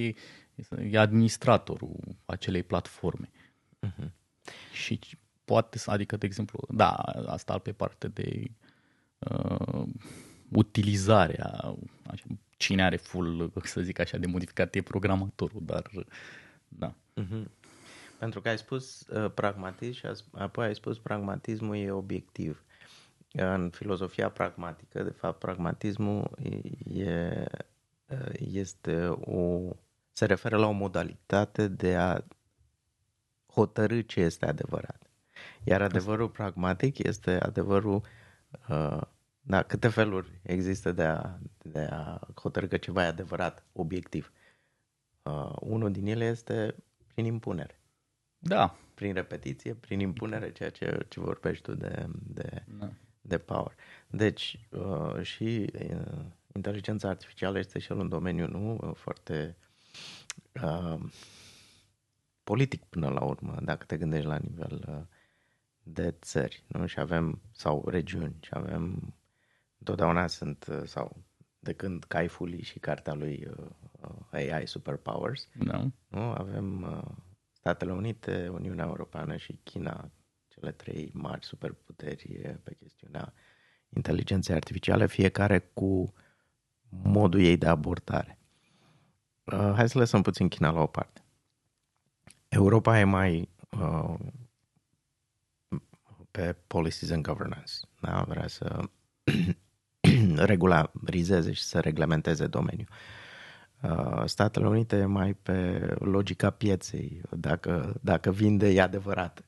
e 0.92 0.98
administratorul 0.98 2.00
acelei 2.26 2.64
platforme. 2.64 3.30
Uh-huh. 3.88 4.12
Și 4.74 5.00
poate, 5.46 5.80
adică, 5.86 6.18
de 6.18 6.26
exemplu, 6.26 6.60
da, 6.70 6.90
asta 7.26 7.58
pe 7.58 7.72
parte 7.72 8.08
de 8.08 8.52
uh, 9.20 9.84
utilizarea, 10.52 11.76
așa, 12.06 12.26
cine 12.58 12.84
are 12.84 12.96
full, 12.96 13.52
să 13.64 13.82
zic 13.82 14.00
așa, 14.00 14.18
de 14.18 14.28
modificat 14.28 14.76
e 14.76 14.82
programatorul, 14.82 15.62
dar 15.66 15.90
da. 16.68 16.94
Mm-hmm. 17.22 17.44
Pentru 18.20 18.42
că 18.42 18.50
ai 18.50 18.58
spus 18.58 19.08
uh, 19.08 19.32
pragmatism 19.34 19.94
și 19.94 20.06
apoi 20.32 20.66
ai 20.66 20.76
spus 20.76 21.00
pragmatismul 21.00 21.76
e 21.76 21.92
obiectiv. 21.92 22.64
În 23.32 23.70
filozofia 23.70 24.30
pragmatică, 24.30 25.04
de 25.04 25.10
fapt, 25.10 25.40
pragmatismul 25.40 26.32
e, 26.94 27.46
uh, 28.06 28.32
este 28.40 29.08
o, 29.08 29.60
se 30.12 30.26
referă 30.26 30.58
la 30.58 30.68
o 30.68 30.72
modalitate 30.72 31.68
de 31.68 31.96
a 31.96 32.24
hotărâ 33.54 34.02
ce 34.02 34.20
este 34.20 34.46
adevărat. 34.46 35.10
Iar 35.64 35.82
adevărul 35.82 36.30
pragmatic 36.30 36.98
este 36.98 37.40
adevărul 37.40 38.02
uh, 38.70 39.02
da, 39.42 39.64
câte 39.64 39.88
feluri 39.88 40.40
există 40.42 40.92
de 40.92 41.04
a, 41.04 41.38
de 41.64 41.88
a 41.92 42.20
hotărâ 42.36 42.68
că 42.68 42.78
ceva 42.78 43.04
e 43.04 43.08
adevărat, 43.08 43.66
obiectiv. 43.74 44.32
Uh, 45.24 45.56
unul 45.60 45.92
din 45.92 46.08
ele 46.08 46.26
este 46.26 46.76
prin 47.08 47.26
impunere. 47.26 47.80
Da. 48.38 48.76
Prin 48.94 49.14
repetiție, 49.14 49.74
prin 49.74 50.00
impunere, 50.00 50.52
ceea 50.52 50.70
ce, 50.70 51.06
ce 51.10 51.20
vorbești 51.20 51.64
tu 51.64 51.74
de, 51.74 52.06
de, 52.24 52.64
da. 52.68 52.71
De 53.32 53.38
power. 53.38 53.76
Deci, 54.08 54.60
uh, 54.70 55.22
și 55.22 55.70
uh, 55.90 56.26
inteligența 56.54 57.10
artificială 57.10 57.60
este 57.60 57.80
și 57.80 57.92
el 57.92 57.98
un 57.98 58.10
domeniu, 58.10 58.48
nu? 58.48 58.94
Foarte 58.96 59.58
uh, 60.64 61.00
politic 62.44 62.84
până 62.84 63.10
la 63.10 63.24
urmă, 63.24 63.58
dacă 63.62 63.86
te 63.86 63.98
gândești 63.98 64.28
la 64.28 64.38
nivel 64.38 64.86
uh, 64.88 65.02
de 65.84 66.16
țări, 66.22 66.64
nu? 66.68 66.86
Și 66.86 67.00
avem, 67.00 67.42
sau 67.52 67.86
regiuni, 67.90 68.36
și 68.42 68.50
avem 68.54 69.14
Întotdeauna 69.82 70.28
sunt, 70.28 70.66
uh, 70.70 70.82
sau 70.86 71.24
de 71.60 71.74
când 71.74 72.04
Kai 72.04 72.28
Fuli 72.28 72.62
și 72.62 72.80
cartea 72.80 73.14
lui 73.14 73.48
uh, 73.58 73.66
uh 74.02 74.50
AI 74.52 74.68
Superpowers, 74.68 75.48
no. 75.54 75.84
nu? 76.08 76.22
avem 76.22 76.82
uh, 76.82 77.16
Statele 77.52 77.92
Unite, 77.92 78.48
Uniunea 78.48 78.86
Europeană 78.86 79.36
și 79.36 79.60
China, 79.64 80.12
cele 80.62 80.72
trei 80.72 81.12
mari 81.14 81.46
superputeri 81.46 82.58
pe 82.64 82.74
chestiunea 82.80 83.34
inteligenței 83.90 84.56
artificiale, 84.56 85.08
fiecare 85.08 85.60
cu 85.60 86.14
modul 86.90 87.40
ei 87.40 87.58
de 87.58 87.68
abordare. 87.68 88.40
Uh, 89.44 89.72
hai 89.76 89.90
să 89.90 89.98
lăsăm 89.98 90.22
puțin 90.22 90.48
China 90.48 90.72
la 90.72 90.82
o 90.82 90.88
parte. 90.88 91.24
Europa 92.48 93.00
e 93.00 93.04
mai 93.04 93.50
uh, 93.70 94.16
pe 96.32 96.56
policies 96.68 97.12
and 97.12 97.26
governance. 97.26 97.74
Da? 98.02 98.24
Vrea 98.28 98.48
să 98.48 98.80
regularizeze 100.52 101.52
și 101.52 101.64
să 101.64 101.80
reglementeze 101.80 102.48
domeniul. 102.48 102.88
Uh, 103.82 104.24
Statele 104.26 104.68
Unite 104.68 104.96
e 104.96 105.06
mai 105.06 105.34
pe 105.34 105.80
logica 106.00 106.50
pieței, 106.50 107.22
dacă, 107.30 108.00
dacă 108.02 108.32
vinde 108.32 108.70
e 108.70 108.82
adevărat. 108.82 109.44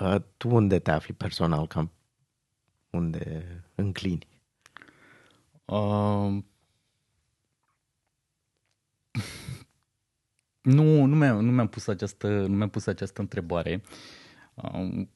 Uh, 0.00 0.16
tu 0.36 0.48
unde 0.48 0.78
te 0.78 0.90
afli 0.90 1.12
personal, 1.14 1.66
cam 1.66 1.90
unde 2.90 3.64
înclini? 3.74 4.26
Uh, 5.64 6.42
nu, 10.62 11.04
nu, 11.04 11.16
mi-am, 11.16 11.44
nu 11.44 11.52
mi-am 11.52 11.68
pus 11.68 11.86
această, 11.86 12.28
nu 12.28 12.56
mi-am 12.56 12.70
pus 12.70 12.86
această 12.86 13.20
întrebare. 13.20 13.82
Uh, 14.54 15.06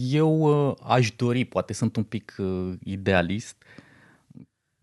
Eu 0.00 0.68
uh, 0.70 0.76
aș 0.82 1.10
dori, 1.10 1.44
poate 1.44 1.72
sunt 1.72 1.96
un 1.96 2.04
pic 2.04 2.34
uh, 2.38 2.74
idealist, 2.82 3.62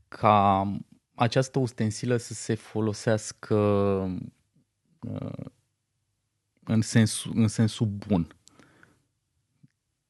ca 0.07 0.67
această 1.13 1.59
ustensilă 1.59 2.17
să 2.17 2.33
se 2.33 2.55
folosească 2.55 3.55
uh, 4.99 5.45
în 6.65 6.81
sensul, 6.81 7.31
în 7.35 7.47
sensul 7.47 7.87
bun. 7.87 8.27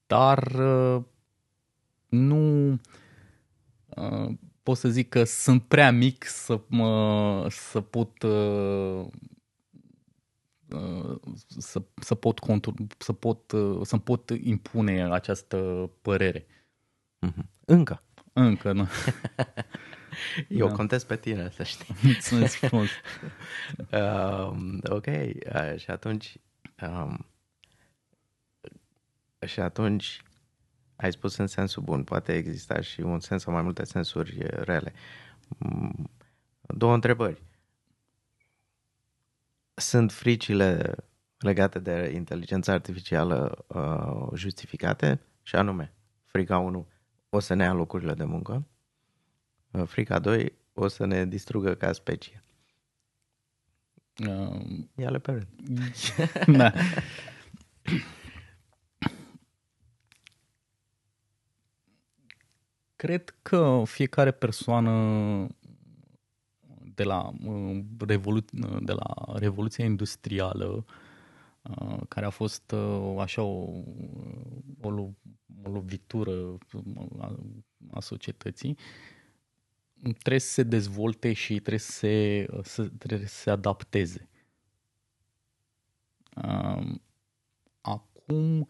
Dar 0.08 0.52
nu 2.10 2.80
pot 4.64 4.78
să 4.78 4.90
zic 4.90 5.10
că 5.10 5.24
sunt 5.24 5.64
prea 5.64 5.92
mic 5.92 6.26
să, 6.26 6.62
mă, 6.68 7.48
să 7.50 7.82
pot 7.82 8.12
să, 11.58 11.82
să 11.96 12.16
pot 12.16 12.40
contur, 12.40 12.74
să 12.98 13.14
pot 13.14 13.54
să 13.82 13.98
pot 13.98 14.30
impune 14.30 15.04
această 15.12 15.90
părere. 16.02 16.46
Mhm. 17.20 17.50
Încă. 17.66 18.04
Încă, 18.34 18.72
nu. 18.72 18.88
Eu 20.48 20.68
da. 20.68 20.74
contest 20.74 21.08
pe 21.08 21.16
tine, 21.18 21.50
să 21.50 21.64
știi. 21.64 21.96
Mulțumesc 22.04 22.56
frumos. 22.56 22.90
um, 24.02 24.80
ok, 24.84 25.06
uh, 25.06 25.78
și 25.78 25.92
atunci 25.92 26.38
um, 26.82 27.26
și 29.46 29.60
atunci 29.60 30.22
ai 30.96 31.12
spus 31.12 31.38
în 31.38 31.48
sensul 31.48 31.84
bun, 31.84 32.04
poate 32.04 32.34
exista 32.34 32.82
și 32.82 33.02
un 33.02 33.20
sens 33.20 33.42
sau 33.42 33.54
mai 33.54 33.62
multe 33.62 33.84
sensuri 33.84 34.38
rele. 34.50 34.94
Mm, 35.58 36.10
două 36.62 36.94
întrebări 36.94 37.42
sunt 39.74 40.12
fricile 40.12 40.96
legate 41.38 41.80
de 41.80 42.12
inteligența 42.14 42.74
artificială 42.74 43.66
uh, 43.68 44.38
justificate 44.38 45.22
și 45.42 45.56
anume, 45.56 45.94
frica 46.24 46.58
1 46.58 46.88
o 47.30 47.40
să 47.40 47.54
ne 47.54 47.64
ia 47.64 47.74
locurile 47.74 48.14
de 48.14 48.24
muncă, 48.24 48.54
uh, 48.54 48.75
frica 49.84 50.20
2 50.20 50.54
o 50.74 50.88
să 50.88 51.06
ne 51.06 51.26
distrugă 51.26 51.74
ca 51.74 51.92
specie. 51.92 52.44
Um, 54.28 54.90
Ia-le 54.96 55.20
pe 55.20 55.32
rând. 55.32 55.48
da. 56.58 56.74
Cred 62.96 63.36
că 63.42 63.84
fiecare 63.86 64.32
persoană 64.32 65.48
de 66.96 67.04
la, 67.04 67.32
uh, 67.46 67.80
revolu- 68.08 68.46
de 68.80 68.92
la 68.92 69.14
Revoluția 69.36 69.86
Industrială, 69.86 70.86
uh, 71.62 72.00
care 72.08 72.26
a 72.26 72.30
fost 72.30 72.72
uh, 72.72 73.16
așa 73.20 73.42
o, 73.42 73.84
o, 74.82 74.90
o 75.64 75.70
lovitură 75.72 76.58
a, 77.20 77.36
a 77.92 78.00
societății, 78.00 78.78
trebuie 80.12 80.40
să 80.40 80.54
se 80.54 80.64
dezvolte 80.64 81.34
și 81.34 81.54
trebuie 81.54 81.80
să 81.80 81.92
se, 81.92 82.48
să, 82.64 82.88
trebuie 82.98 83.28
să 83.28 83.36
se 83.36 83.50
adapteze. 83.50 84.30
Acum, 87.82 88.68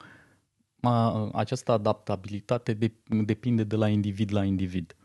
această 1.33 1.71
adaptabilitate 1.71 2.77
depinde 3.07 3.63
de 3.63 3.75
la 3.75 3.89
individ 3.89 4.31
la 4.31 4.43
individ. 4.43 4.95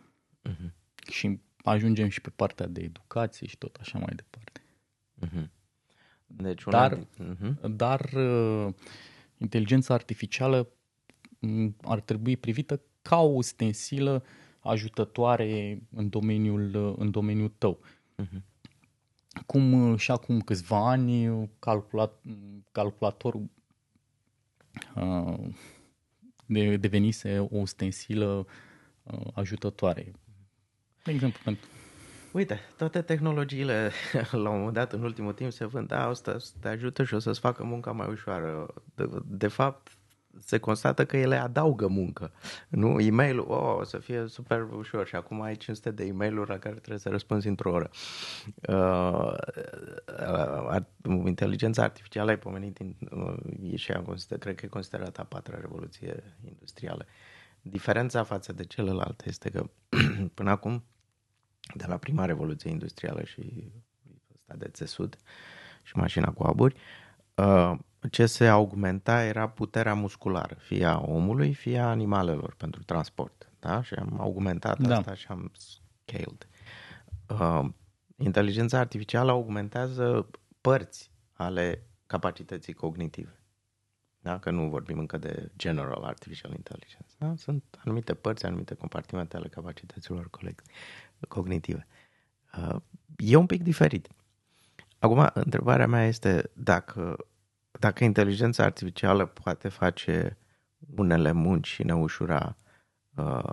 Uh-huh. 0.49 0.71
Și 1.11 1.41
ajungem 1.65 2.09
și 2.09 2.21
pe 2.21 2.31
partea 2.31 2.67
de 2.67 2.81
educație 2.81 3.47
și 3.47 3.57
tot 3.57 3.77
așa 3.81 3.99
mai 3.99 4.13
departe. 4.15 4.61
Uh-huh. 5.27 5.51
Deci 6.27 6.65
una 6.65 6.89
dar, 6.89 6.99
uh-huh. 6.99 7.71
dar 7.71 8.13
uh, 8.13 8.75
inteligența 9.37 9.95
artificială 9.95 10.69
mm, 11.39 11.77
ar 11.83 12.01
trebui 12.01 12.37
privită 12.37 12.83
ca 13.03 13.21
o 13.21 13.29
ustensilă 13.29 14.25
ajutătoare 14.61 15.83
în 15.95 16.09
domeniul, 16.09 16.75
uh, 16.75 16.95
în 16.99 17.11
domeniul 17.11 17.53
tău. 17.59 17.81
Uh-huh. 18.23 18.43
Cum 19.47 19.73
uh, 19.73 19.99
și 19.99 20.11
acum 20.11 20.41
câțiva 20.41 20.91
ani 20.91 21.49
calculat, 21.59 22.21
calculatorul 22.73 23.51
uh, 24.95 25.39
devenise 26.77 27.39
o 27.39 27.57
ustensilă 27.57 28.47
uh, 29.03 29.27
ajutătoare. 29.35 30.13
De 31.05 31.13
exemplu, 31.13 31.41
pentru 31.45 31.67
Uite, 32.33 32.61
toate 32.77 33.03
tehnologiile, 33.03 33.91
la 34.31 34.51
un 34.51 34.57
moment 34.57 34.75
dat, 34.75 34.93
în 34.93 35.03
ultimul 35.03 35.33
timp, 35.33 35.53
se 35.53 35.65
vând, 35.65 35.89
da, 35.89 36.07
asta 36.07 36.37
te 36.61 36.69
ajută 36.69 37.05
și 37.05 37.15
o 37.15 37.19
să-ți 37.19 37.41
facă 37.41 37.65
munca 37.65 37.93
mai 37.93 38.09
ușoară. 38.09 38.75
De, 38.95 39.09
de 39.25 39.49
fapt, 39.49 39.99
se 40.39 40.59
constată 40.59 41.07
că 41.07 41.17
ele 41.17 41.37
adaugă 41.37 41.87
muncă. 41.87 42.33
Nu? 42.69 43.01
E-mailul, 43.01 43.51
oh, 43.51 43.77
o 43.79 43.85
să 43.85 43.99
fie 43.99 44.27
super 44.27 44.63
ușor 44.63 45.07
și 45.07 45.15
acum 45.15 45.41
ai 45.41 45.57
500 45.57 45.91
de 45.91 46.05
e-mail-uri 46.05 46.49
la 46.51 46.59
care 46.59 46.75
trebuie 46.75 46.99
să 46.99 47.09
răspunzi 47.09 47.49
într-o 47.49 47.73
oră. 47.73 47.91
Uh, 48.69 49.33
uh, 50.69 51.27
inteligența 51.27 51.83
artificială 51.83 52.31
ai 52.31 52.39
pomenit 52.39 52.79
uh, 52.79 53.35
e 53.63 53.77
și 53.77 53.93
ea, 53.93 54.03
consider, 54.03 54.39
cred 54.39 54.55
că 54.55 54.65
e 54.65 54.69
considerată 54.69 55.21
a 55.21 55.25
patra 55.25 55.59
revoluție 55.61 56.23
industrială. 56.45 57.07
Diferența 57.63 58.23
față 58.23 58.53
de 58.53 58.65
celelalte 58.65 59.25
este 59.27 59.51
că 59.51 59.71
până 60.35 60.51
acum 60.51 60.85
de 61.75 61.85
la 61.87 61.97
prima 61.97 62.25
revoluție 62.25 62.71
industrială 62.71 63.25
și 63.25 63.73
ăsta 64.35 64.55
de 64.57 64.69
țesut 64.69 65.17
și 65.83 65.97
mașina 65.97 66.33
cu 66.33 66.43
aburi, 66.43 66.77
uh, 67.35 67.79
ce 68.11 68.27
se 68.27 68.49
augmenta 68.49 69.25
era 69.25 69.49
puterea 69.49 69.95
musculară, 69.95 70.55
fie 70.55 70.85
a 70.85 70.99
omului, 70.99 71.53
fie 71.53 71.79
a 71.79 71.89
animalelor 71.89 72.55
pentru 72.55 72.83
transport. 72.83 73.53
Da? 73.59 73.83
Și 73.83 73.95
am 73.95 74.21
augmentat 74.21 74.79
da. 74.79 74.97
asta 74.97 75.15
și 75.15 75.27
am 75.29 75.53
scaled. 75.57 76.49
Uh, 77.29 77.69
inteligența 78.17 78.79
artificială 78.79 79.31
augmentează 79.31 80.31
părți 80.61 81.11
ale 81.33 81.83
capacității 82.07 82.73
cognitive. 82.73 83.41
Da? 84.21 84.39
Că 84.39 84.51
nu 84.51 84.69
vorbim 84.69 84.99
încă 84.99 85.19
de 85.19 85.51
general 85.57 86.03
artificial 86.03 86.53
intelligence. 86.53 87.15
Da? 87.19 87.35
Sunt 87.37 87.65
anumite 87.85 88.15
părți, 88.15 88.47
anumite 88.47 88.75
compartimente 88.75 89.37
ale 89.37 89.49
capacităților 89.49 90.31
cognitive. 91.29 91.87
Uh, 92.59 92.77
e 93.17 93.37
un 93.37 93.47
pic 93.47 93.63
diferit. 93.63 94.09
Acum, 94.99 95.31
întrebarea 95.35 95.87
mea 95.87 96.07
este 96.07 96.51
dacă, 96.55 97.17
dacă 97.79 98.05
inteligența 98.05 98.65
artificială 98.65 99.27
poate 99.27 99.69
face 99.69 100.37
unele 100.97 101.33
munci 101.33 101.67
și 101.67 101.83
ne 101.83 101.95
ușura 101.95 102.57
uh, 103.15 103.53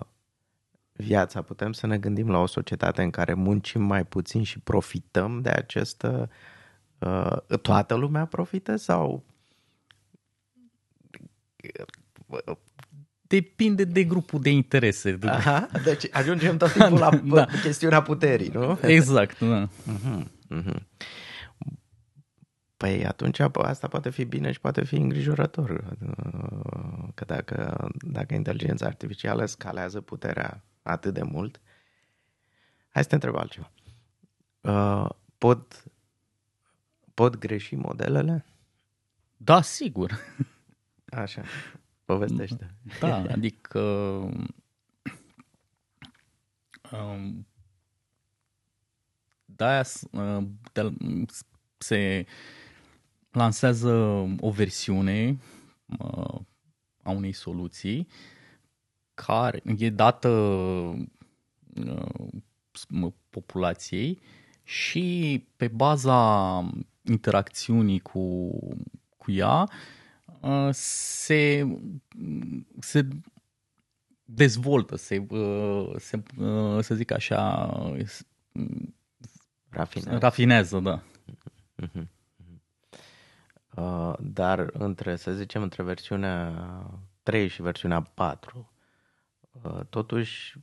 viața, 0.91 1.41
putem 1.41 1.71
să 1.71 1.87
ne 1.87 1.97
gândim 1.97 2.29
la 2.29 2.37
o 2.37 2.45
societate 2.45 3.01
în 3.01 3.09
care 3.09 3.33
muncim 3.33 3.81
mai 3.81 4.05
puțin 4.05 4.43
și 4.43 4.59
profităm 4.59 5.41
de 5.41 5.49
această... 5.49 6.29
Uh, 6.99 7.57
toată 7.61 7.95
lumea 7.95 8.25
profită 8.25 8.75
sau 8.75 9.23
depinde 13.21 13.83
de 13.83 14.03
grupul 14.03 14.41
de 14.41 14.49
interese. 14.49 15.17
Aha, 15.21 15.69
deci 15.83 16.07
ajungem 16.11 16.57
tot 16.57 16.71
timpul 16.77 16.99
la 16.99 17.09
da. 17.09 17.45
chestiunea 17.45 18.01
puterii, 18.01 18.49
nu? 18.53 18.79
Exact, 18.81 19.39
da. 19.39 19.67
Uh-huh, 19.67 20.23
uh-huh. 20.57 20.81
Păi 22.77 23.05
atunci 23.05 23.39
asta 23.39 23.87
poate 23.87 24.09
fi 24.09 24.25
bine 24.25 24.51
și 24.51 24.59
poate 24.59 24.83
fi 24.83 24.95
îngrijorător. 24.95 25.97
Că 27.13 27.25
dacă, 27.25 27.87
dacă 27.99 28.33
inteligența 28.33 28.85
artificială 28.85 29.45
scalează 29.45 30.01
puterea 30.01 30.63
atât 30.81 31.13
de 31.13 31.23
mult, 31.23 31.61
hai 32.89 33.03
să 33.03 33.09
te 33.09 33.15
întreb 33.15 33.35
altceva. 33.35 33.71
Uh, 34.61 35.09
pot, 35.37 35.83
pot 37.13 37.37
greși 37.37 37.75
modelele? 37.75 38.45
Da, 39.37 39.61
sigur. 39.61 40.19
Așa. 41.23 41.43
Povestește. 42.05 42.75
Da, 42.99 43.15
adică 43.15 43.79
um, 46.91 47.47
de-aia 49.45 49.83
de, 50.73 50.95
se 51.77 52.25
lansează 53.37 53.91
o 54.39 54.49
versiune 54.49 55.37
uh, 55.99 56.39
a 57.03 57.09
unei 57.09 57.31
soluții 57.31 58.07
care 59.13 59.61
e 59.77 59.89
dată 59.89 60.29
uh, 61.87 62.27
populației 63.29 64.19
și 64.63 65.45
pe 65.55 65.67
baza 65.67 66.71
interacțiunii 67.01 67.99
cu, 67.99 68.49
cu 69.17 69.31
ea 69.31 69.69
Uh, 70.39 70.69
se, 70.71 71.67
se 72.79 73.07
dezvoltă, 74.25 74.95
se, 74.95 75.25
uh, 75.29 75.95
se, 75.97 76.23
uh, 76.37 76.83
să 76.83 76.95
zic 76.95 77.11
așa, 77.11 77.65
rafinează, 79.69 80.19
rafinează 80.19 80.79
da. 80.79 81.03
Uh-huh. 83.77 83.83
Uh, 83.83 84.15
dar 84.19 84.59
între, 84.59 85.15
să 85.15 85.31
zicem, 85.31 85.61
între 85.61 85.83
versiunea 85.83 86.53
3 87.23 87.47
și 87.47 87.61
versiunea 87.61 88.01
4, 88.01 88.71
uh, 89.51 89.79
totuși 89.89 90.57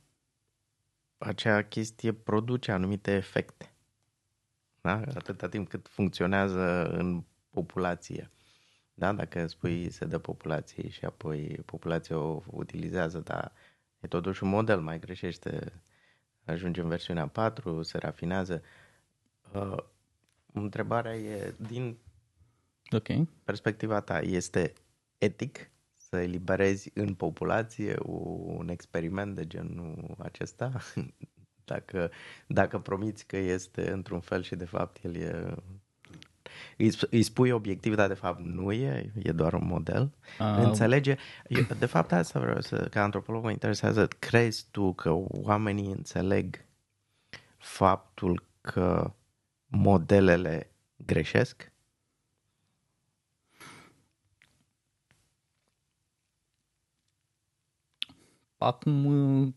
acea 1.17 1.63
chestie 1.63 2.13
produce 2.13 2.71
anumite 2.71 3.11
efecte. 3.11 3.73
Da? 4.81 4.91
Atâta 4.91 5.49
timp 5.49 5.69
cât 5.69 5.87
funcționează 5.87 6.89
în 6.89 7.23
populație. 7.49 8.31
Da, 8.93 9.13
dacă 9.13 9.47
spui 9.47 9.89
se 9.89 10.05
dă 10.05 10.17
populației 10.17 10.89
și 10.89 11.05
apoi 11.05 11.61
populația 11.65 12.17
o 12.17 12.41
utilizează, 12.45 13.19
dar 13.19 13.51
e 13.99 14.07
totuși 14.07 14.43
un 14.43 14.49
model, 14.49 14.81
mai 14.81 14.99
greșește, 14.99 15.81
ajunge 16.45 16.81
în 16.81 16.87
versiunea 16.87 17.27
4, 17.27 17.81
se 17.81 17.97
rafinează. 17.97 18.61
Uh, 19.53 19.77
întrebarea 20.53 21.15
e, 21.15 21.55
din 21.57 21.97
okay. 22.91 23.27
perspectiva 23.43 24.01
ta, 24.01 24.19
este 24.19 24.73
etic 25.17 25.69
să 25.93 26.17
eliberezi 26.17 26.91
în 26.93 27.13
populație 27.13 27.95
un 28.03 28.69
experiment 28.69 29.35
de 29.35 29.47
genul 29.47 30.15
acesta? 30.17 30.71
dacă, 31.65 32.11
dacă 32.47 32.79
promiți 32.79 33.25
că 33.25 33.37
este 33.37 33.91
într-un 33.91 34.19
fel 34.19 34.43
și 34.43 34.55
de 34.55 34.65
fapt 34.65 35.03
el 35.03 35.15
e 35.15 35.55
îi, 36.77 36.91
îi 37.09 37.23
spui 37.23 37.51
obiectiv, 37.51 37.95
dar 37.95 38.07
de 38.07 38.13
fapt 38.13 38.39
nu 38.39 38.71
e, 38.71 39.11
e 39.23 39.31
doar 39.31 39.53
un 39.53 39.65
model. 39.67 40.11
Uh. 40.39 40.63
Înțelege, 40.63 41.15
eu, 41.47 41.63
de 41.79 41.85
fapt 41.85 42.11
asta 42.11 42.39
vreau 42.39 42.61
să, 42.61 42.87
ca 42.91 43.03
antropolog 43.03 43.43
mă 43.43 43.51
interesează, 43.51 44.07
crezi 44.19 44.65
tu 44.71 44.93
că 44.93 45.09
oamenii 45.27 45.91
înțeleg 45.91 46.65
faptul 47.57 48.43
că 48.61 49.13
modelele 49.65 50.71
greșesc? 50.95 51.71
Acum, 58.65 59.55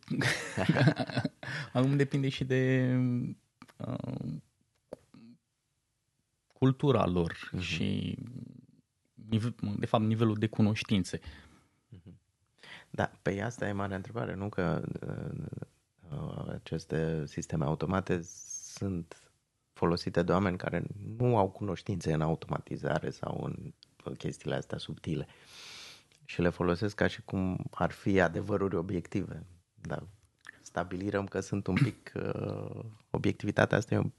acum 1.73 1.97
depinde 1.97 2.29
și 2.29 2.44
de 2.44 2.94
uh, 3.77 4.33
cultura 6.53 7.07
lor 7.07 7.33
uh-huh. 7.33 7.61
și, 7.61 8.18
de 9.79 9.87
fapt, 9.87 10.05
nivelul 10.05 10.35
de 10.35 10.47
cunoștințe. 10.47 11.18
Uh-huh. 11.18 12.12
Da, 12.90 13.11
pe 13.23 13.40
asta 13.40 13.68
e 13.68 13.73
mare 13.73 13.94
întrebare, 13.94 14.35
nu 14.35 14.49
că 14.49 14.83
uh, 16.11 16.49
aceste 16.55 17.27
sisteme 17.27 17.64
automate 17.64 18.21
sunt 18.62 19.31
folosite 19.73 20.23
de 20.23 20.33
oameni 20.33 20.57
care 20.57 20.85
nu 21.16 21.37
au 21.37 21.51
cunoștințe 21.51 22.12
în 22.12 22.21
automatizare 22.21 23.11
sau 23.11 23.44
în 23.44 23.73
chestiile 24.16 24.55
astea 24.55 24.79
subtile 24.79 25.27
și 26.29 26.41
le 26.41 26.49
folosesc 26.49 26.95
ca 26.95 27.07
și 27.07 27.23
cum 27.23 27.64
ar 27.71 27.91
fi 27.91 28.21
adevăruri 28.21 28.77
obiective. 28.77 29.47
Dar 29.75 30.07
stabilirăm 30.61 31.27
că 31.27 31.41
sunt 31.41 31.67
un 31.67 31.75
pic... 31.75 32.12
Uh, 32.19 32.85
obiectivitatea 33.11 33.79
asta 33.79 33.95
e 33.95 33.99
un 33.99 34.12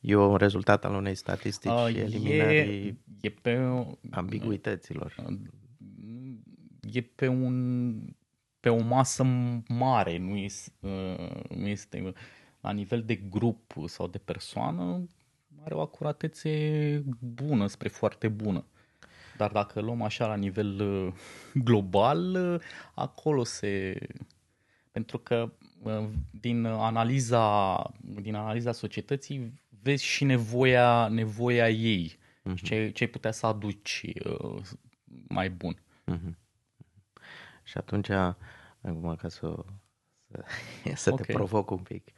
e 0.00 0.14
un 0.14 0.36
rezultat 0.36 0.84
al 0.84 0.94
unei 0.94 1.14
statistici 1.14 1.70
uh, 1.70 1.86
și 1.88 1.98
eliminării 1.98 2.86
e, 2.86 2.96
e 3.20 3.30
pe, 3.30 3.84
ambiguităților. 4.10 5.14
E 6.80 7.02
pe 7.02 7.26
un 7.28 7.94
pe 8.60 8.68
o 8.68 8.82
masă 8.82 9.22
mare, 9.68 10.18
nu 10.18 10.36
este, 10.36 10.72
nu 11.48 11.66
este 11.66 12.12
la 12.60 12.70
nivel 12.70 13.02
de 13.02 13.14
grup 13.14 13.74
sau 13.86 14.06
de 14.08 14.18
persoană, 14.18 15.06
are 15.64 15.74
o 15.74 15.80
acuratețe 15.80 17.04
bună 17.18 17.66
spre 17.66 17.88
foarte 17.88 18.28
bună. 18.28 18.64
Dar 19.38 19.50
dacă 19.50 19.80
luăm 19.80 20.02
așa 20.02 20.26
la 20.26 20.36
nivel 20.36 20.82
global, 21.54 22.62
acolo 22.94 23.44
se... 23.44 23.98
Pentru 24.90 25.18
că 25.18 25.52
din 26.30 26.64
analiza, 26.66 27.76
din 28.00 28.34
analiza 28.34 28.72
societății 28.72 29.60
vezi 29.82 30.04
și 30.04 30.24
nevoia, 30.24 31.08
nevoia 31.08 31.68
ei, 31.68 32.18
uh-huh. 32.18 32.62
ce, 32.62 32.90
ce 32.90 33.04
ai 33.04 33.10
putea 33.10 33.30
să 33.30 33.46
aduci 33.46 34.04
uh, 34.24 34.62
mai 35.28 35.50
bun. 35.50 35.80
Uh-huh. 36.12 36.34
Și 37.62 37.78
atunci, 37.78 38.08
acum 38.08 39.16
ca 39.16 39.28
să, 39.28 39.64
să, 40.28 40.44
să 40.94 41.12
okay. 41.12 41.26
te 41.26 41.32
provoc 41.32 41.70
un 41.70 41.82
pic. 41.82 42.10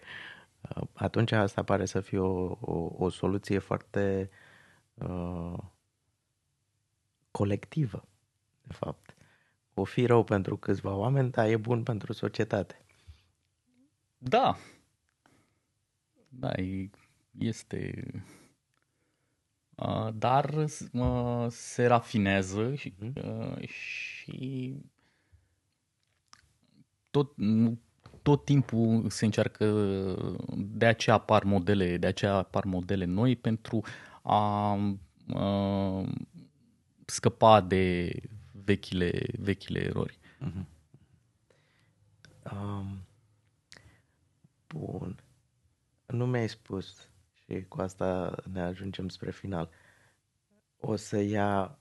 Uh, 0.60 0.82
atunci 0.92 1.32
asta 1.32 1.62
pare 1.62 1.84
să 1.84 2.00
fie 2.00 2.18
o, 2.18 2.56
o, 2.60 2.94
o 2.98 3.08
soluție 3.08 3.58
foarte 3.58 4.30
uh, 4.94 5.58
colectivă, 7.30 8.08
de 8.62 8.72
fapt. 8.72 9.14
O 9.74 9.84
fi 9.84 10.06
rău 10.06 10.24
pentru 10.24 10.56
câțiva 10.56 10.94
oameni, 10.94 11.30
dar 11.30 11.48
e 11.48 11.56
bun 11.56 11.82
pentru 11.82 12.12
societate. 12.12 12.84
Da. 14.18 14.56
Da, 16.28 16.52
este... 17.38 18.04
Uh, 19.74 20.08
dar 20.14 20.68
uh, 20.92 21.46
se 21.48 21.86
rafinează 21.86 22.74
și, 22.74 22.94
mhm. 22.98 23.12
uh, 23.24 23.68
și 23.68 24.74
tot, 27.10 27.34
tot 28.22 28.44
timpul 28.44 29.10
se 29.10 29.24
încearcă, 29.24 29.66
de 30.56 30.86
aceea 30.86 31.16
apar 31.16 31.44
modele, 31.44 31.96
de 31.96 32.06
aceea 32.06 32.34
apar 32.34 32.64
modele 32.64 33.04
noi 33.04 33.36
pentru 33.36 33.80
a, 34.22 34.70
a 35.34 36.04
scăpa 37.10 37.60
de 37.60 38.12
vechile, 38.64 39.22
vechile 39.38 39.80
erori. 39.80 40.18
Mm-hmm. 40.40 40.64
Um, 42.52 43.06
bun. 44.68 45.22
Nu 46.06 46.26
mi-ai 46.26 46.48
spus 46.48 47.08
și 47.34 47.64
cu 47.68 47.80
asta 47.80 48.34
ne 48.52 48.60
ajungem 48.60 49.08
spre 49.08 49.30
final. 49.30 49.70
O 50.76 50.96
să 50.96 51.18
ia 51.20 51.78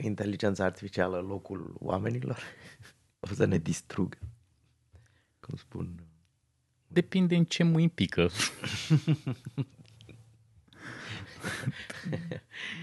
inteligența 0.00 0.64
artificială 0.64 1.20
locul 1.20 1.76
oamenilor? 1.78 2.38
o 3.20 3.26
să 3.26 3.44
ne 3.44 3.58
distrugă? 3.58 4.18
Cum 5.40 5.56
spun? 5.56 6.06
Depinde 6.88 7.36
în 7.36 7.44
ce 7.44 7.62
mâini 7.62 7.90
pică. 7.90 8.28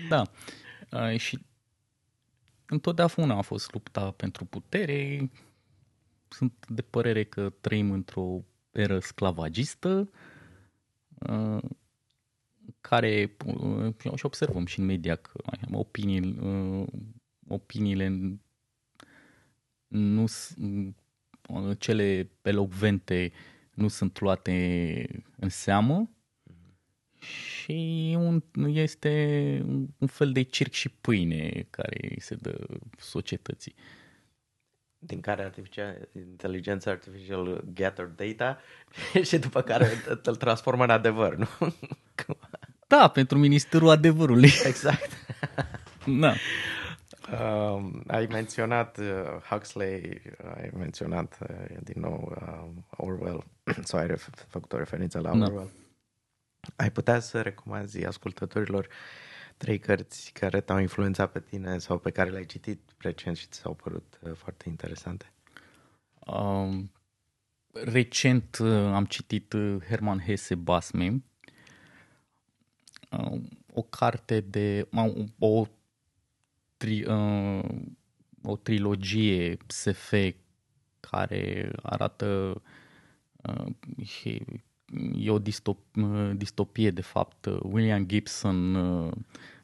da. 0.09 0.23
Uh, 0.93 1.17
și 1.17 1.45
întotdeauna 2.73 3.37
a 3.37 3.41
fost 3.41 3.73
lupta 3.73 4.11
pentru 4.11 4.45
putere. 4.45 5.29
Sunt 6.27 6.53
de 6.67 6.81
părere 6.81 7.23
că 7.23 7.53
trăim 7.61 7.91
într-o 7.91 8.43
eră 8.71 8.99
sclavagistă 8.99 10.09
uh, 11.13 11.63
care 12.81 13.35
uh, 13.45 13.93
și 14.15 14.25
observăm 14.25 14.65
și 14.65 14.79
în 14.79 14.85
media 14.85 15.15
că 15.15 15.31
opinii, 15.71 16.37
uh, 16.39 16.87
opiniile 17.47 18.37
nu 19.87 20.25
cele 21.77 22.31
elocvente 22.41 23.31
nu 23.73 23.87
sunt 23.87 24.19
luate 24.19 25.23
în 25.35 25.49
seamă 25.49 26.09
și 27.23 28.15
un, 28.19 28.43
este 28.67 29.61
un 29.97 30.07
fel 30.07 30.31
de 30.31 30.41
circ 30.41 30.71
și 30.71 30.89
pâine 30.89 31.67
care 31.69 32.15
se 32.17 32.35
dă 32.35 32.67
societății. 32.97 33.75
Din 34.99 35.21
care 35.21 35.43
artificial, 35.43 36.07
inteligența 36.15 36.91
artificial 36.91 37.63
gather 37.73 38.05
data 38.05 38.59
și 39.29 39.37
după 39.37 39.61
care 39.61 39.87
îl 40.23 40.35
transformă 40.35 40.83
în 40.83 40.89
adevăr, 40.89 41.35
nu? 41.35 41.47
Da, 42.87 43.07
pentru 43.07 43.37
Ministerul 43.37 43.89
Adevărului. 43.89 44.49
Exact. 44.65 45.09
da. 46.21 46.33
Uh, 47.31 47.83
ai 48.07 48.27
menționat 48.31 48.97
uh, 48.97 49.05
Huxley, 49.49 50.21
ai 50.55 50.69
menționat 50.77 51.37
uh, 51.49 51.77
din 51.79 52.01
nou 52.01 52.35
uh, 52.41 52.83
Orwell, 52.89 53.43
sau 53.83 53.99
ai 53.99 54.07
ref- 54.07 54.47
făcut 54.47 54.73
o 54.73 54.77
referință 54.77 55.19
la 55.19 55.37
da. 55.37 55.67
Orwell. 56.63 56.73
Ai 56.75 56.91
putea 56.91 57.19
să 57.19 57.41
recomanzi 57.41 58.05
ascultătorilor 58.05 58.87
trei 59.57 59.79
cărți 59.79 60.31
care 60.31 60.61
te-au 60.61 60.77
influențat 60.79 61.31
pe 61.31 61.39
tine 61.39 61.77
sau 61.77 61.97
pe 61.99 62.11
care 62.11 62.29
le-ai 62.29 62.45
citit 62.45 62.79
recent 62.97 63.37
și 63.37 63.47
ți 63.47 63.59
s-au 63.59 63.73
părut 63.73 64.19
uh, 64.21 64.31
foarte 64.35 64.69
interesante? 64.69 65.31
Um, 66.25 66.91
recent 67.71 68.57
uh, 68.57 68.71
am 68.71 69.05
citit 69.05 69.53
uh, 69.53 69.77
Herman 69.87 70.19
Hesse 70.19 70.55
Basme, 70.55 71.23
uh, 73.09 73.41
o 73.73 73.81
carte 73.81 74.39
de 74.39 74.87
o 75.39 75.67
tri, 76.77 77.03
uh, 77.03 77.63
o 78.43 78.55
trilogie 78.55 79.57
SF 79.67 80.13
care 80.99 81.71
arată 81.81 82.61
uh, 83.35 84.05
și 84.05 84.45
e 85.15 85.29
o 85.29 85.39
distop, 85.39 85.77
uh, 85.95 86.31
distopie 86.35 86.91
de 86.91 87.01
fapt 87.01 87.45
William 87.61 88.05
Gibson 88.05 88.75
uh, 88.75 89.11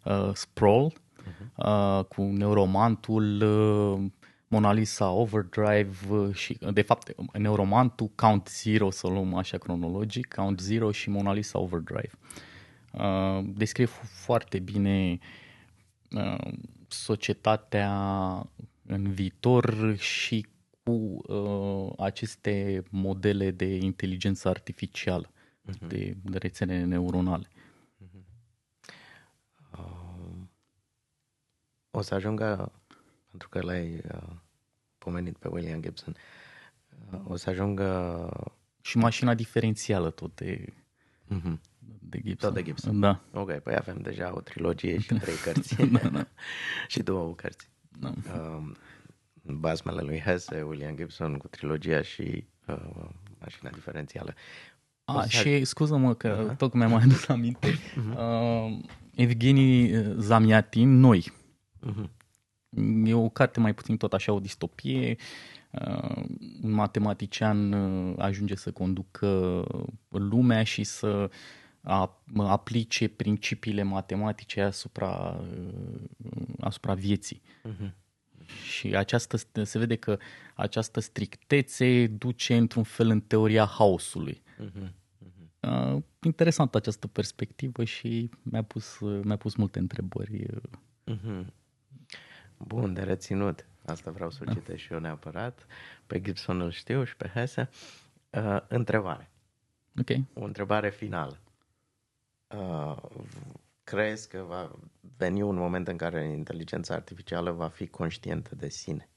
uh, 0.03 0.33
Sprawl 0.33 0.93
uh-huh. 0.93 1.55
uh, 1.55 2.03
cu 2.05 2.21
Neuromantul 2.21 3.41
uh, 3.41 4.11
Mona 4.47 4.71
Lisa 4.71 5.09
Overdrive 5.09 5.95
uh, 6.09 6.33
și 6.33 6.57
de 6.71 6.81
fapt 6.81 7.15
Neuromantul 7.33 8.11
Count 8.15 8.47
Zero 8.47 8.89
să 8.89 9.07
o 9.07 9.09
luăm 9.09 9.33
așa 9.33 9.57
cronologic 9.57 10.33
Count 10.33 10.59
Zero 10.59 10.91
și 10.91 11.09
Mona 11.09 11.33
Lisa 11.33 11.59
Overdrive 11.59 12.11
uh, 12.91 13.43
descrie 13.43 13.85
foarte 13.85 14.59
bine 14.59 15.19
uh, 16.11 16.51
societatea 16.87 17.91
în 18.85 19.11
viitor 19.11 19.95
și 19.97 20.45
cu 20.83 20.91
uh, 20.91 21.93
aceste 21.97 22.83
modele 22.89 23.51
de 23.51 23.75
inteligență 23.75 24.49
artificială, 24.49 25.29
uh-huh. 25.29 25.87
de, 25.87 26.17
de 26.23 26.37
rețele 26.37 26.83
neuronale. 26.83 27.47
Uh-huh. 27.47 28.23
Uh, 29.71 30.37
o 31.91 32.01
să 32.01 32.15
ajungă, 32.15 32.71
pentru 33.29 33.49
că 33.49 33.61
l-ai 33.61 34.01
uh, 34.13 34.35
pomenit 34.97 35.37
pe 35.37 35.47
William 35.47 35.81
Gibson, 35.81 36.15
uh, 37.11 37.19
o 37.27 37.35
să 37.35 37.49
ajungă... 37.49 38.29
Și 38.81 38.97
mașina 38.97 39.33
diferențială 39.33 40.09
tot 40.09 40.35
de... 40.35 40.73
Uh-huh 41.35 41.59
de 42.09 42.19
Gibson. 42.21 42.49
Tot 42.49 42.53
de 42.53 42.63
Gibson. 42.63 42.99
Da. 42.99 43.21
Ok, 43.33 43.57
păi 43.57 43.75
avem 43.75 44.01
deja 44.01 44.33
o 44.35 44.41
trilogie 44.41 44.99
și 44.99 45.13
trei 45.13 45.35
cărți. 45.35 45.75
da, 46.01 46.09
da. 46.09 46.27
și 46.87 47.03
două 47.03 47.35
cărți. 47.35 47.69
Da. 47.99 48.13
Um, 48.33 48.77
basmele 49.57 50.01
lui 50.01 50.19
Hesse, 50.19 50.61
William 50.61 50.95
Gibson 50.95 51.37
cu 51.37 51.47
trilogia 51.47 52.01
și 52.01 52.45
uh, 52.67 53.09
mașina 53.39 53.69
diferențială. 53.69 54.33
A, 55.03 55.25
și 55.27 55.63
scuză-mă 55.63 56.13
că 56.13 56.53
uh-huh. 56.53 56.57
tot 56.57 56.73
mi-am 56.73 56.91
mai 56.91 57.01
adus 57.03 57.27
aminte. 57.27 57.71
Uh-huh. 57.71 58.17
Uh, 58.17 58.79
Evgeni 59.15 59.91
Zamiatin, 60.17 60.99
Noi. 60.99 61.31
Uh-huh. 61.87 62.09
E 63.03 63.13
o 63.13 63.29
carte 63.29 63.59
mai 63.59 63.73
puțin 63.73 63.97
tot 63.97 64.13
așa, 64.13 64.31
o 64.31 64.39
distopie. 64.39 65.15
Uh, 65.71 66.23
un 66.61 66.71
matematician 66.71 67.71
uh, 67.71 68.15
ajunge 68.17 68.55
să 68.55 68.71
conducă 68.71 69.63
lumea 70.07 70.63
și 70.63 70.83
să 70.83 71.29
a, 71.81 72.21
aplice 72.37 73.07
principiile 73.07 73.83
matematice 73.83 74.61
asupra, 74.61 75.41
asupra 76.59 76.93
vieții. 76.93 77.41
Uh-huh. 77.41 77.91
Și 78.63 78.95
această, 78.95 79.37
se 79.63 79.77
vede 79.77 79.95
că 79.95 80.17
această 80.53 80.99
strictețe 80.99 82.07
duce 82.07 82.55
într-un 82.55 82.83
fel 82.83 83.09
în 83.09 83.21
teoria 83.21 83.65
haosului. 83.65 84.41
Uh-huh. 84.63 84.91
Uh, 85.59 86.01
interesant 86.21 86.75
această 86.75 87.07
perspectivă 87.07 87.83
și 87.83 88.29
mi-a 88.41 88.63
pus, 88.63 88.99
mi-a 88.99 89.37
pus 89.37 89.55
multe 89.55 89.79
întrebări. 89.79 90.45
Uh-huh. 91.11 91.45
Bun, 92.57 92.93
de 92.93 93.01
reținut. 93.01 93.65
Asta 93.85 94.11
vreau 94.11 94.29
să 94.29 94.39
o 94.41 94.45
da. 94.45 94.53
citesc 94.53 94.79
și 94.79 94.93
eu 94.93 94.99
neapărat. 94.99 95.65
Pe 96.07 96.21
Gibson 96.21 96.61
îl 96.61 96.71
știu 96.71 97.03
și 97.03 97.15
pe 97.15 97.31
Hesse. 97.33 97.69
Uh, 98.29 98.59
întrebare. 98.67 99.31
Ok. 99.99 100.09
O 100.33 100.43
întrebare 100.43 100.89
finală 100.89 101.39
uh, 102.47 102.97
crezi 103.89 104.27
că 104.27 104.43
va 104.47 104.71
veni 105.17 105.41
un 105.41 105.55
moment 105.55 105.87
în 105.87 105.97
care 105.97 106.27
inteligența 106.29 106.93
artificială 106.93 107.51
va 107.51 107.67
fi 107.67 107.87
conștientă 107.87 108.55
de 108.55 108.69
sine? 108.69 109.09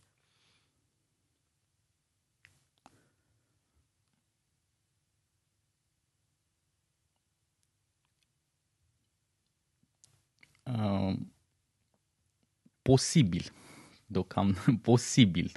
Uh, 10.63 11.17
posibil, 12.83 13.53
deocamdată 14.07 14.73
posibil. 14.91 15.53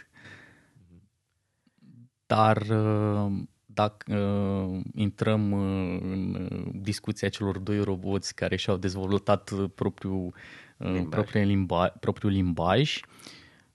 Dar 2.25 2.57
uh, 2.57 3.43
dacă 3.75 4.15
uh, 4.15 4.81
intrăm 4.93 5.51
uh, 5.51 5.99
în 6.01 6.49
discuția 6.73 7.29
celor 7.29 7.57
doi 7.57 7.83
roboți 7.83 8.35
care 8.35 8.55
și-au 8.55 8.77
dezvoltat 8.77 9.51
propriul, 9.75 10.33
uh, 10.77 10.91
limbaj. 10.91 11.33
Limba, 11.33 11.87
propriul 11.87 12.31
limbaj, 12.31 12.99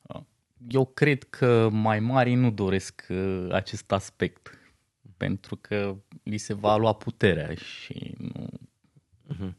uh, 0.02 0.20
eu 0.68 0.86
cred 0.86 1.22
că 1.22 1.68
mai 1.72 2.00
mari 2.00 2.34
nu 2.34 2.50
doresc 2.50 3.06
uh, 3.08 3.46
acest 3.50 3.92
aspect, 3.92 4.58
pentru 5.16 5.56
că 5.56 5.96
li 6.22 6.36
se 6.36 6.54
va 6.54 6.76
lua 6.76 6.92
puterea 6.92 7.54
și 7.54 8.14
nu... 8.18 8.48
Uh-huh. 9.34 9.52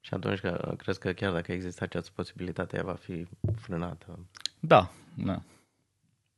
Și 0.00 0.14
atunci 0.14 0.40
că, 0.40 0.74
crezi 0.78 0.98
că 0.98 1.12
chiar 1.12 1.32
dacă 1.32 1.52
există 1.52 1.84
această 1.84 2.10
posibilitate, 2.14 2.76
ea 2.76 2.82
va 2.82 2.94
fi 2.94 3.26
frânată? 3.56 4.18
Da, 4.60 4.90
da. 5.14 5.42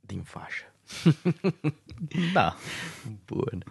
Din 0.00 0.22
fașă. 0.22 0.71
da. 2.34 2.56
Bun. 3.26 3.64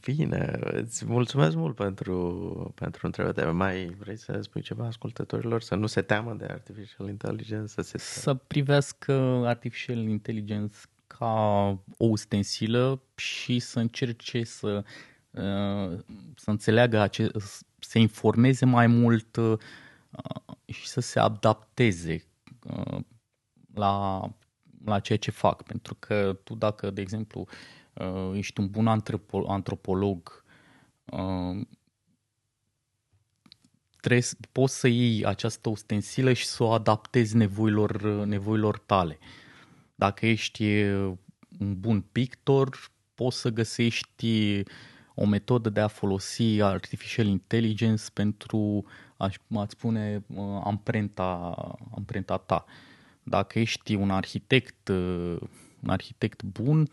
Bine, 0.00 0.58
îți 0.60 1.06
mulțumesc 1.06 1.56
mult 1.56 1.74
pentru, 1.74 2.72
pentru 2.74 3.06
întrebare. 3.06 3.50
Mai 3.50 3.96
vrei 3.98 4.16
să 4.16 4.38
spui 4.42 4.60
ceva 4.60 4.86
ascultătorilor? 4.86 5.62
Să 5.62 5.74
nu 5.74 5.86
se 5.86 6.02
teamă 6.02 6.34
de 6.34 6.44
Artificial 6.44 7.08
Intelligence? 7.08 7.66
Să, 7.66 7.82
se... 7.82 7.98
să 7.98 8.34
privească 8.34 9.12
Artificial 9.46 9.96
Intelligence 9.96 10.76
ca 11.06 11.34
o 11.96 12.04
ustensilă 12.04 13.02
și 13.14 13.58
să 13.58 13.78
încerce 13.78 14.44
să, 14.44 14.84
uh, 15.30 15.98
să 16.36 16.50
înțeleagă, 16.50 16.98
ace- 16.98 17.30
să 17.78 17.98
informeze 17.98 18.64
mai 18.64 18.86
mult 18.86 19.36
uh, 19.36 19.58
și 20.66 20.88
să 20.88 21.00
se 21.00 21.18
adapteze 21.18 22.24
uh, 22.62 22.98
la, 23.74 24.20
la 24.84 25.00
ceea 25.00 25.18
ce 25.18 25.30
fac. 25.30 25.62
Pentru 25.62 25.96
că 25.98 26.38
tu 26.44 26.54
dacă, 26.54 26.90
de 26.90 27.00
exemplu, 27.00 27.46
uh, 27.92 28.30
ești 28.34 28.60
un 28.60 28.70
bun 28.70 28.86
antropolog, 29.46 30.44
uh, 31.04 31.66
trebuie, 34.00 34.28
poți 34.52 34.78
să 34.78 34.88
iei 34.88 35.24
această 35.24 35.68
ustensilă 35.68 36.32
și 36.32 36.46
să 36.46 36.62
o 36.62 36.70
adaptezi 36.70 37.36
nevoilor, 37.36 38.02
nevoilor 38.24 38.78
tale. 38.78 39.18
Dacă 39.94 40.26
ești 40.26 40.64
un 41.58 41.80
bun 41.80 42.00
pictor, 42.00 42.90
poți 43.14 43.40
să 43.40 43.50
găsești 43.50 44.62
o 45.14 45.26
metodă 45.26 45.68
de 45.68 45.80
a 45.80 45.88
folosi 45.88 46.62
artificial 46.62 47.26
intelligence 47.26 48.04
pentru 48.12 48.84
aș, 49.16 49.36
a 49.54 49.66
spune 49.68 50.24
amprenta, 50.64 51.54
amprenta 51.94 52.36
ta. 52.36 52.64
Dacă 53.22 53.58
ești 53.58 53.94
un 53.94 54.10
arhitect, 54.10 54.88
un 54.88 55.88
arhitect 55.88 56.42
bun, 56.42 56.88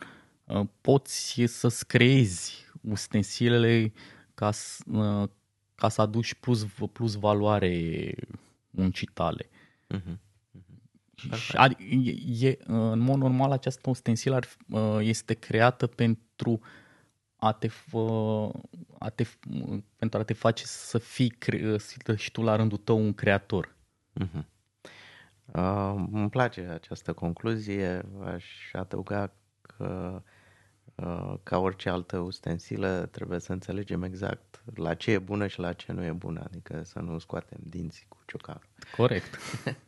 Uh, 0.50 0.68
poți 0.82 1.44
să-ți 1.46 1.88
creezi 1.88 2.66
ustensilele 2.82 3.94
ca, 4.34 4.50
uh, 4.92 5.30
ca 5.76 5.90
să 5.90 6.02
aduci 6.02 6.34
plus, 6.34 6.66
plus 6.92 7.14
valoare 7.14 8.16
muncii 8.70 9.08
tale. 9.14 9.50
Uh-huh. 9.96 10.18
Uh-huh. 11.30 11.78
E, 11.78 12.48
e, 12.48 12.58
în 12.66 13.00
mod 13.00 13.18
normal, 13.18 13.52
această 13.52 13.90
ustensilă 13.90 14.36
ar, 14.36 14.48
uh, 14.70 14.98
este 15.02 15.34
creată 15.34 15.88
pentru 15.88 16.60
a 17.36 17.52
te, 17.52 17.70
a 19.00 19.10
te, 19.10 19.24
pentru 19.96 20.20
a 20.20 20.24
te 20.24 20.34
face 20.34 20.64
să 20.66 20.98
fii 20.98 21.30
cre, 21.30 21.78
și 22.16 22.32
tu 22.32 22.42
la 22.42 22.56
rândul 22.56 22.78
tău 22.78 22.98
un 22.98 23.14
creator. 23.14 23.76
Uh-huh. 24.24 24.44
Uh, 25.54 26.08
îmi 26.12 26.30
place 26.30 26.62
această 26.62 27.14
concluzie. 27.14 28.02
Aș 28.24 28.46
adăuga 28.74 29.32
că 29.62 30.22
Uh, 31.04 31.34
ca 31.44 31.58
orice 31.58 31.90
altă 31.90 32.18
ustensilă, 32.18 33.06
trebuie 33.12 33.40
să 33.40 33.52
înțelegem 33.52 34.04
exact 34.04 34.62
la 34.76 34.94
ce 34.94 35.12
e 35.12 35.20
bună 35.20 35.48
și 35.48 35.60
la 35.60 35.74
ce 35.74 35.92
nu 35.92 36.04
e 36.04 36.12
bună, 36.12 36.44
adică 36.44 36.84
să 36.84 37.00
nu 37.00 37.20
scoatem 37.20 37.58
dinții 37.64 38.06
cu 38.08 38.18
ciocanul. 38.26 38.68
Corect. 38.96 39.38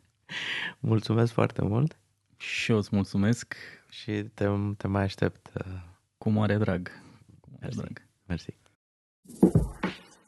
mulțumesc 0.79 1.33
foarte 1.33 1.61
mult. 1.61 1.97
Și 2.37 2.71
eu 2.71 2.77
îți 2.77 2.89
mulțumesc. 2.91 3.55
Și 3.89 4.23
te, 4.33 4.47
te 4.77 4.87
mai 4.87 5.03
aștept. 5.03 5.51
Uh, 5.53 5.81
cu 6.17 6.29
mare 6.29 6.57
drag. 6.57 6.91
Cu 7.39 7.47
mare 7.51 7.59
Mersi. 7.61 7.77
drag. 7.77 8.01
Mersi. 8.25 8.57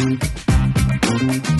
Thank 0.00 1.50
you. 1.50 1.59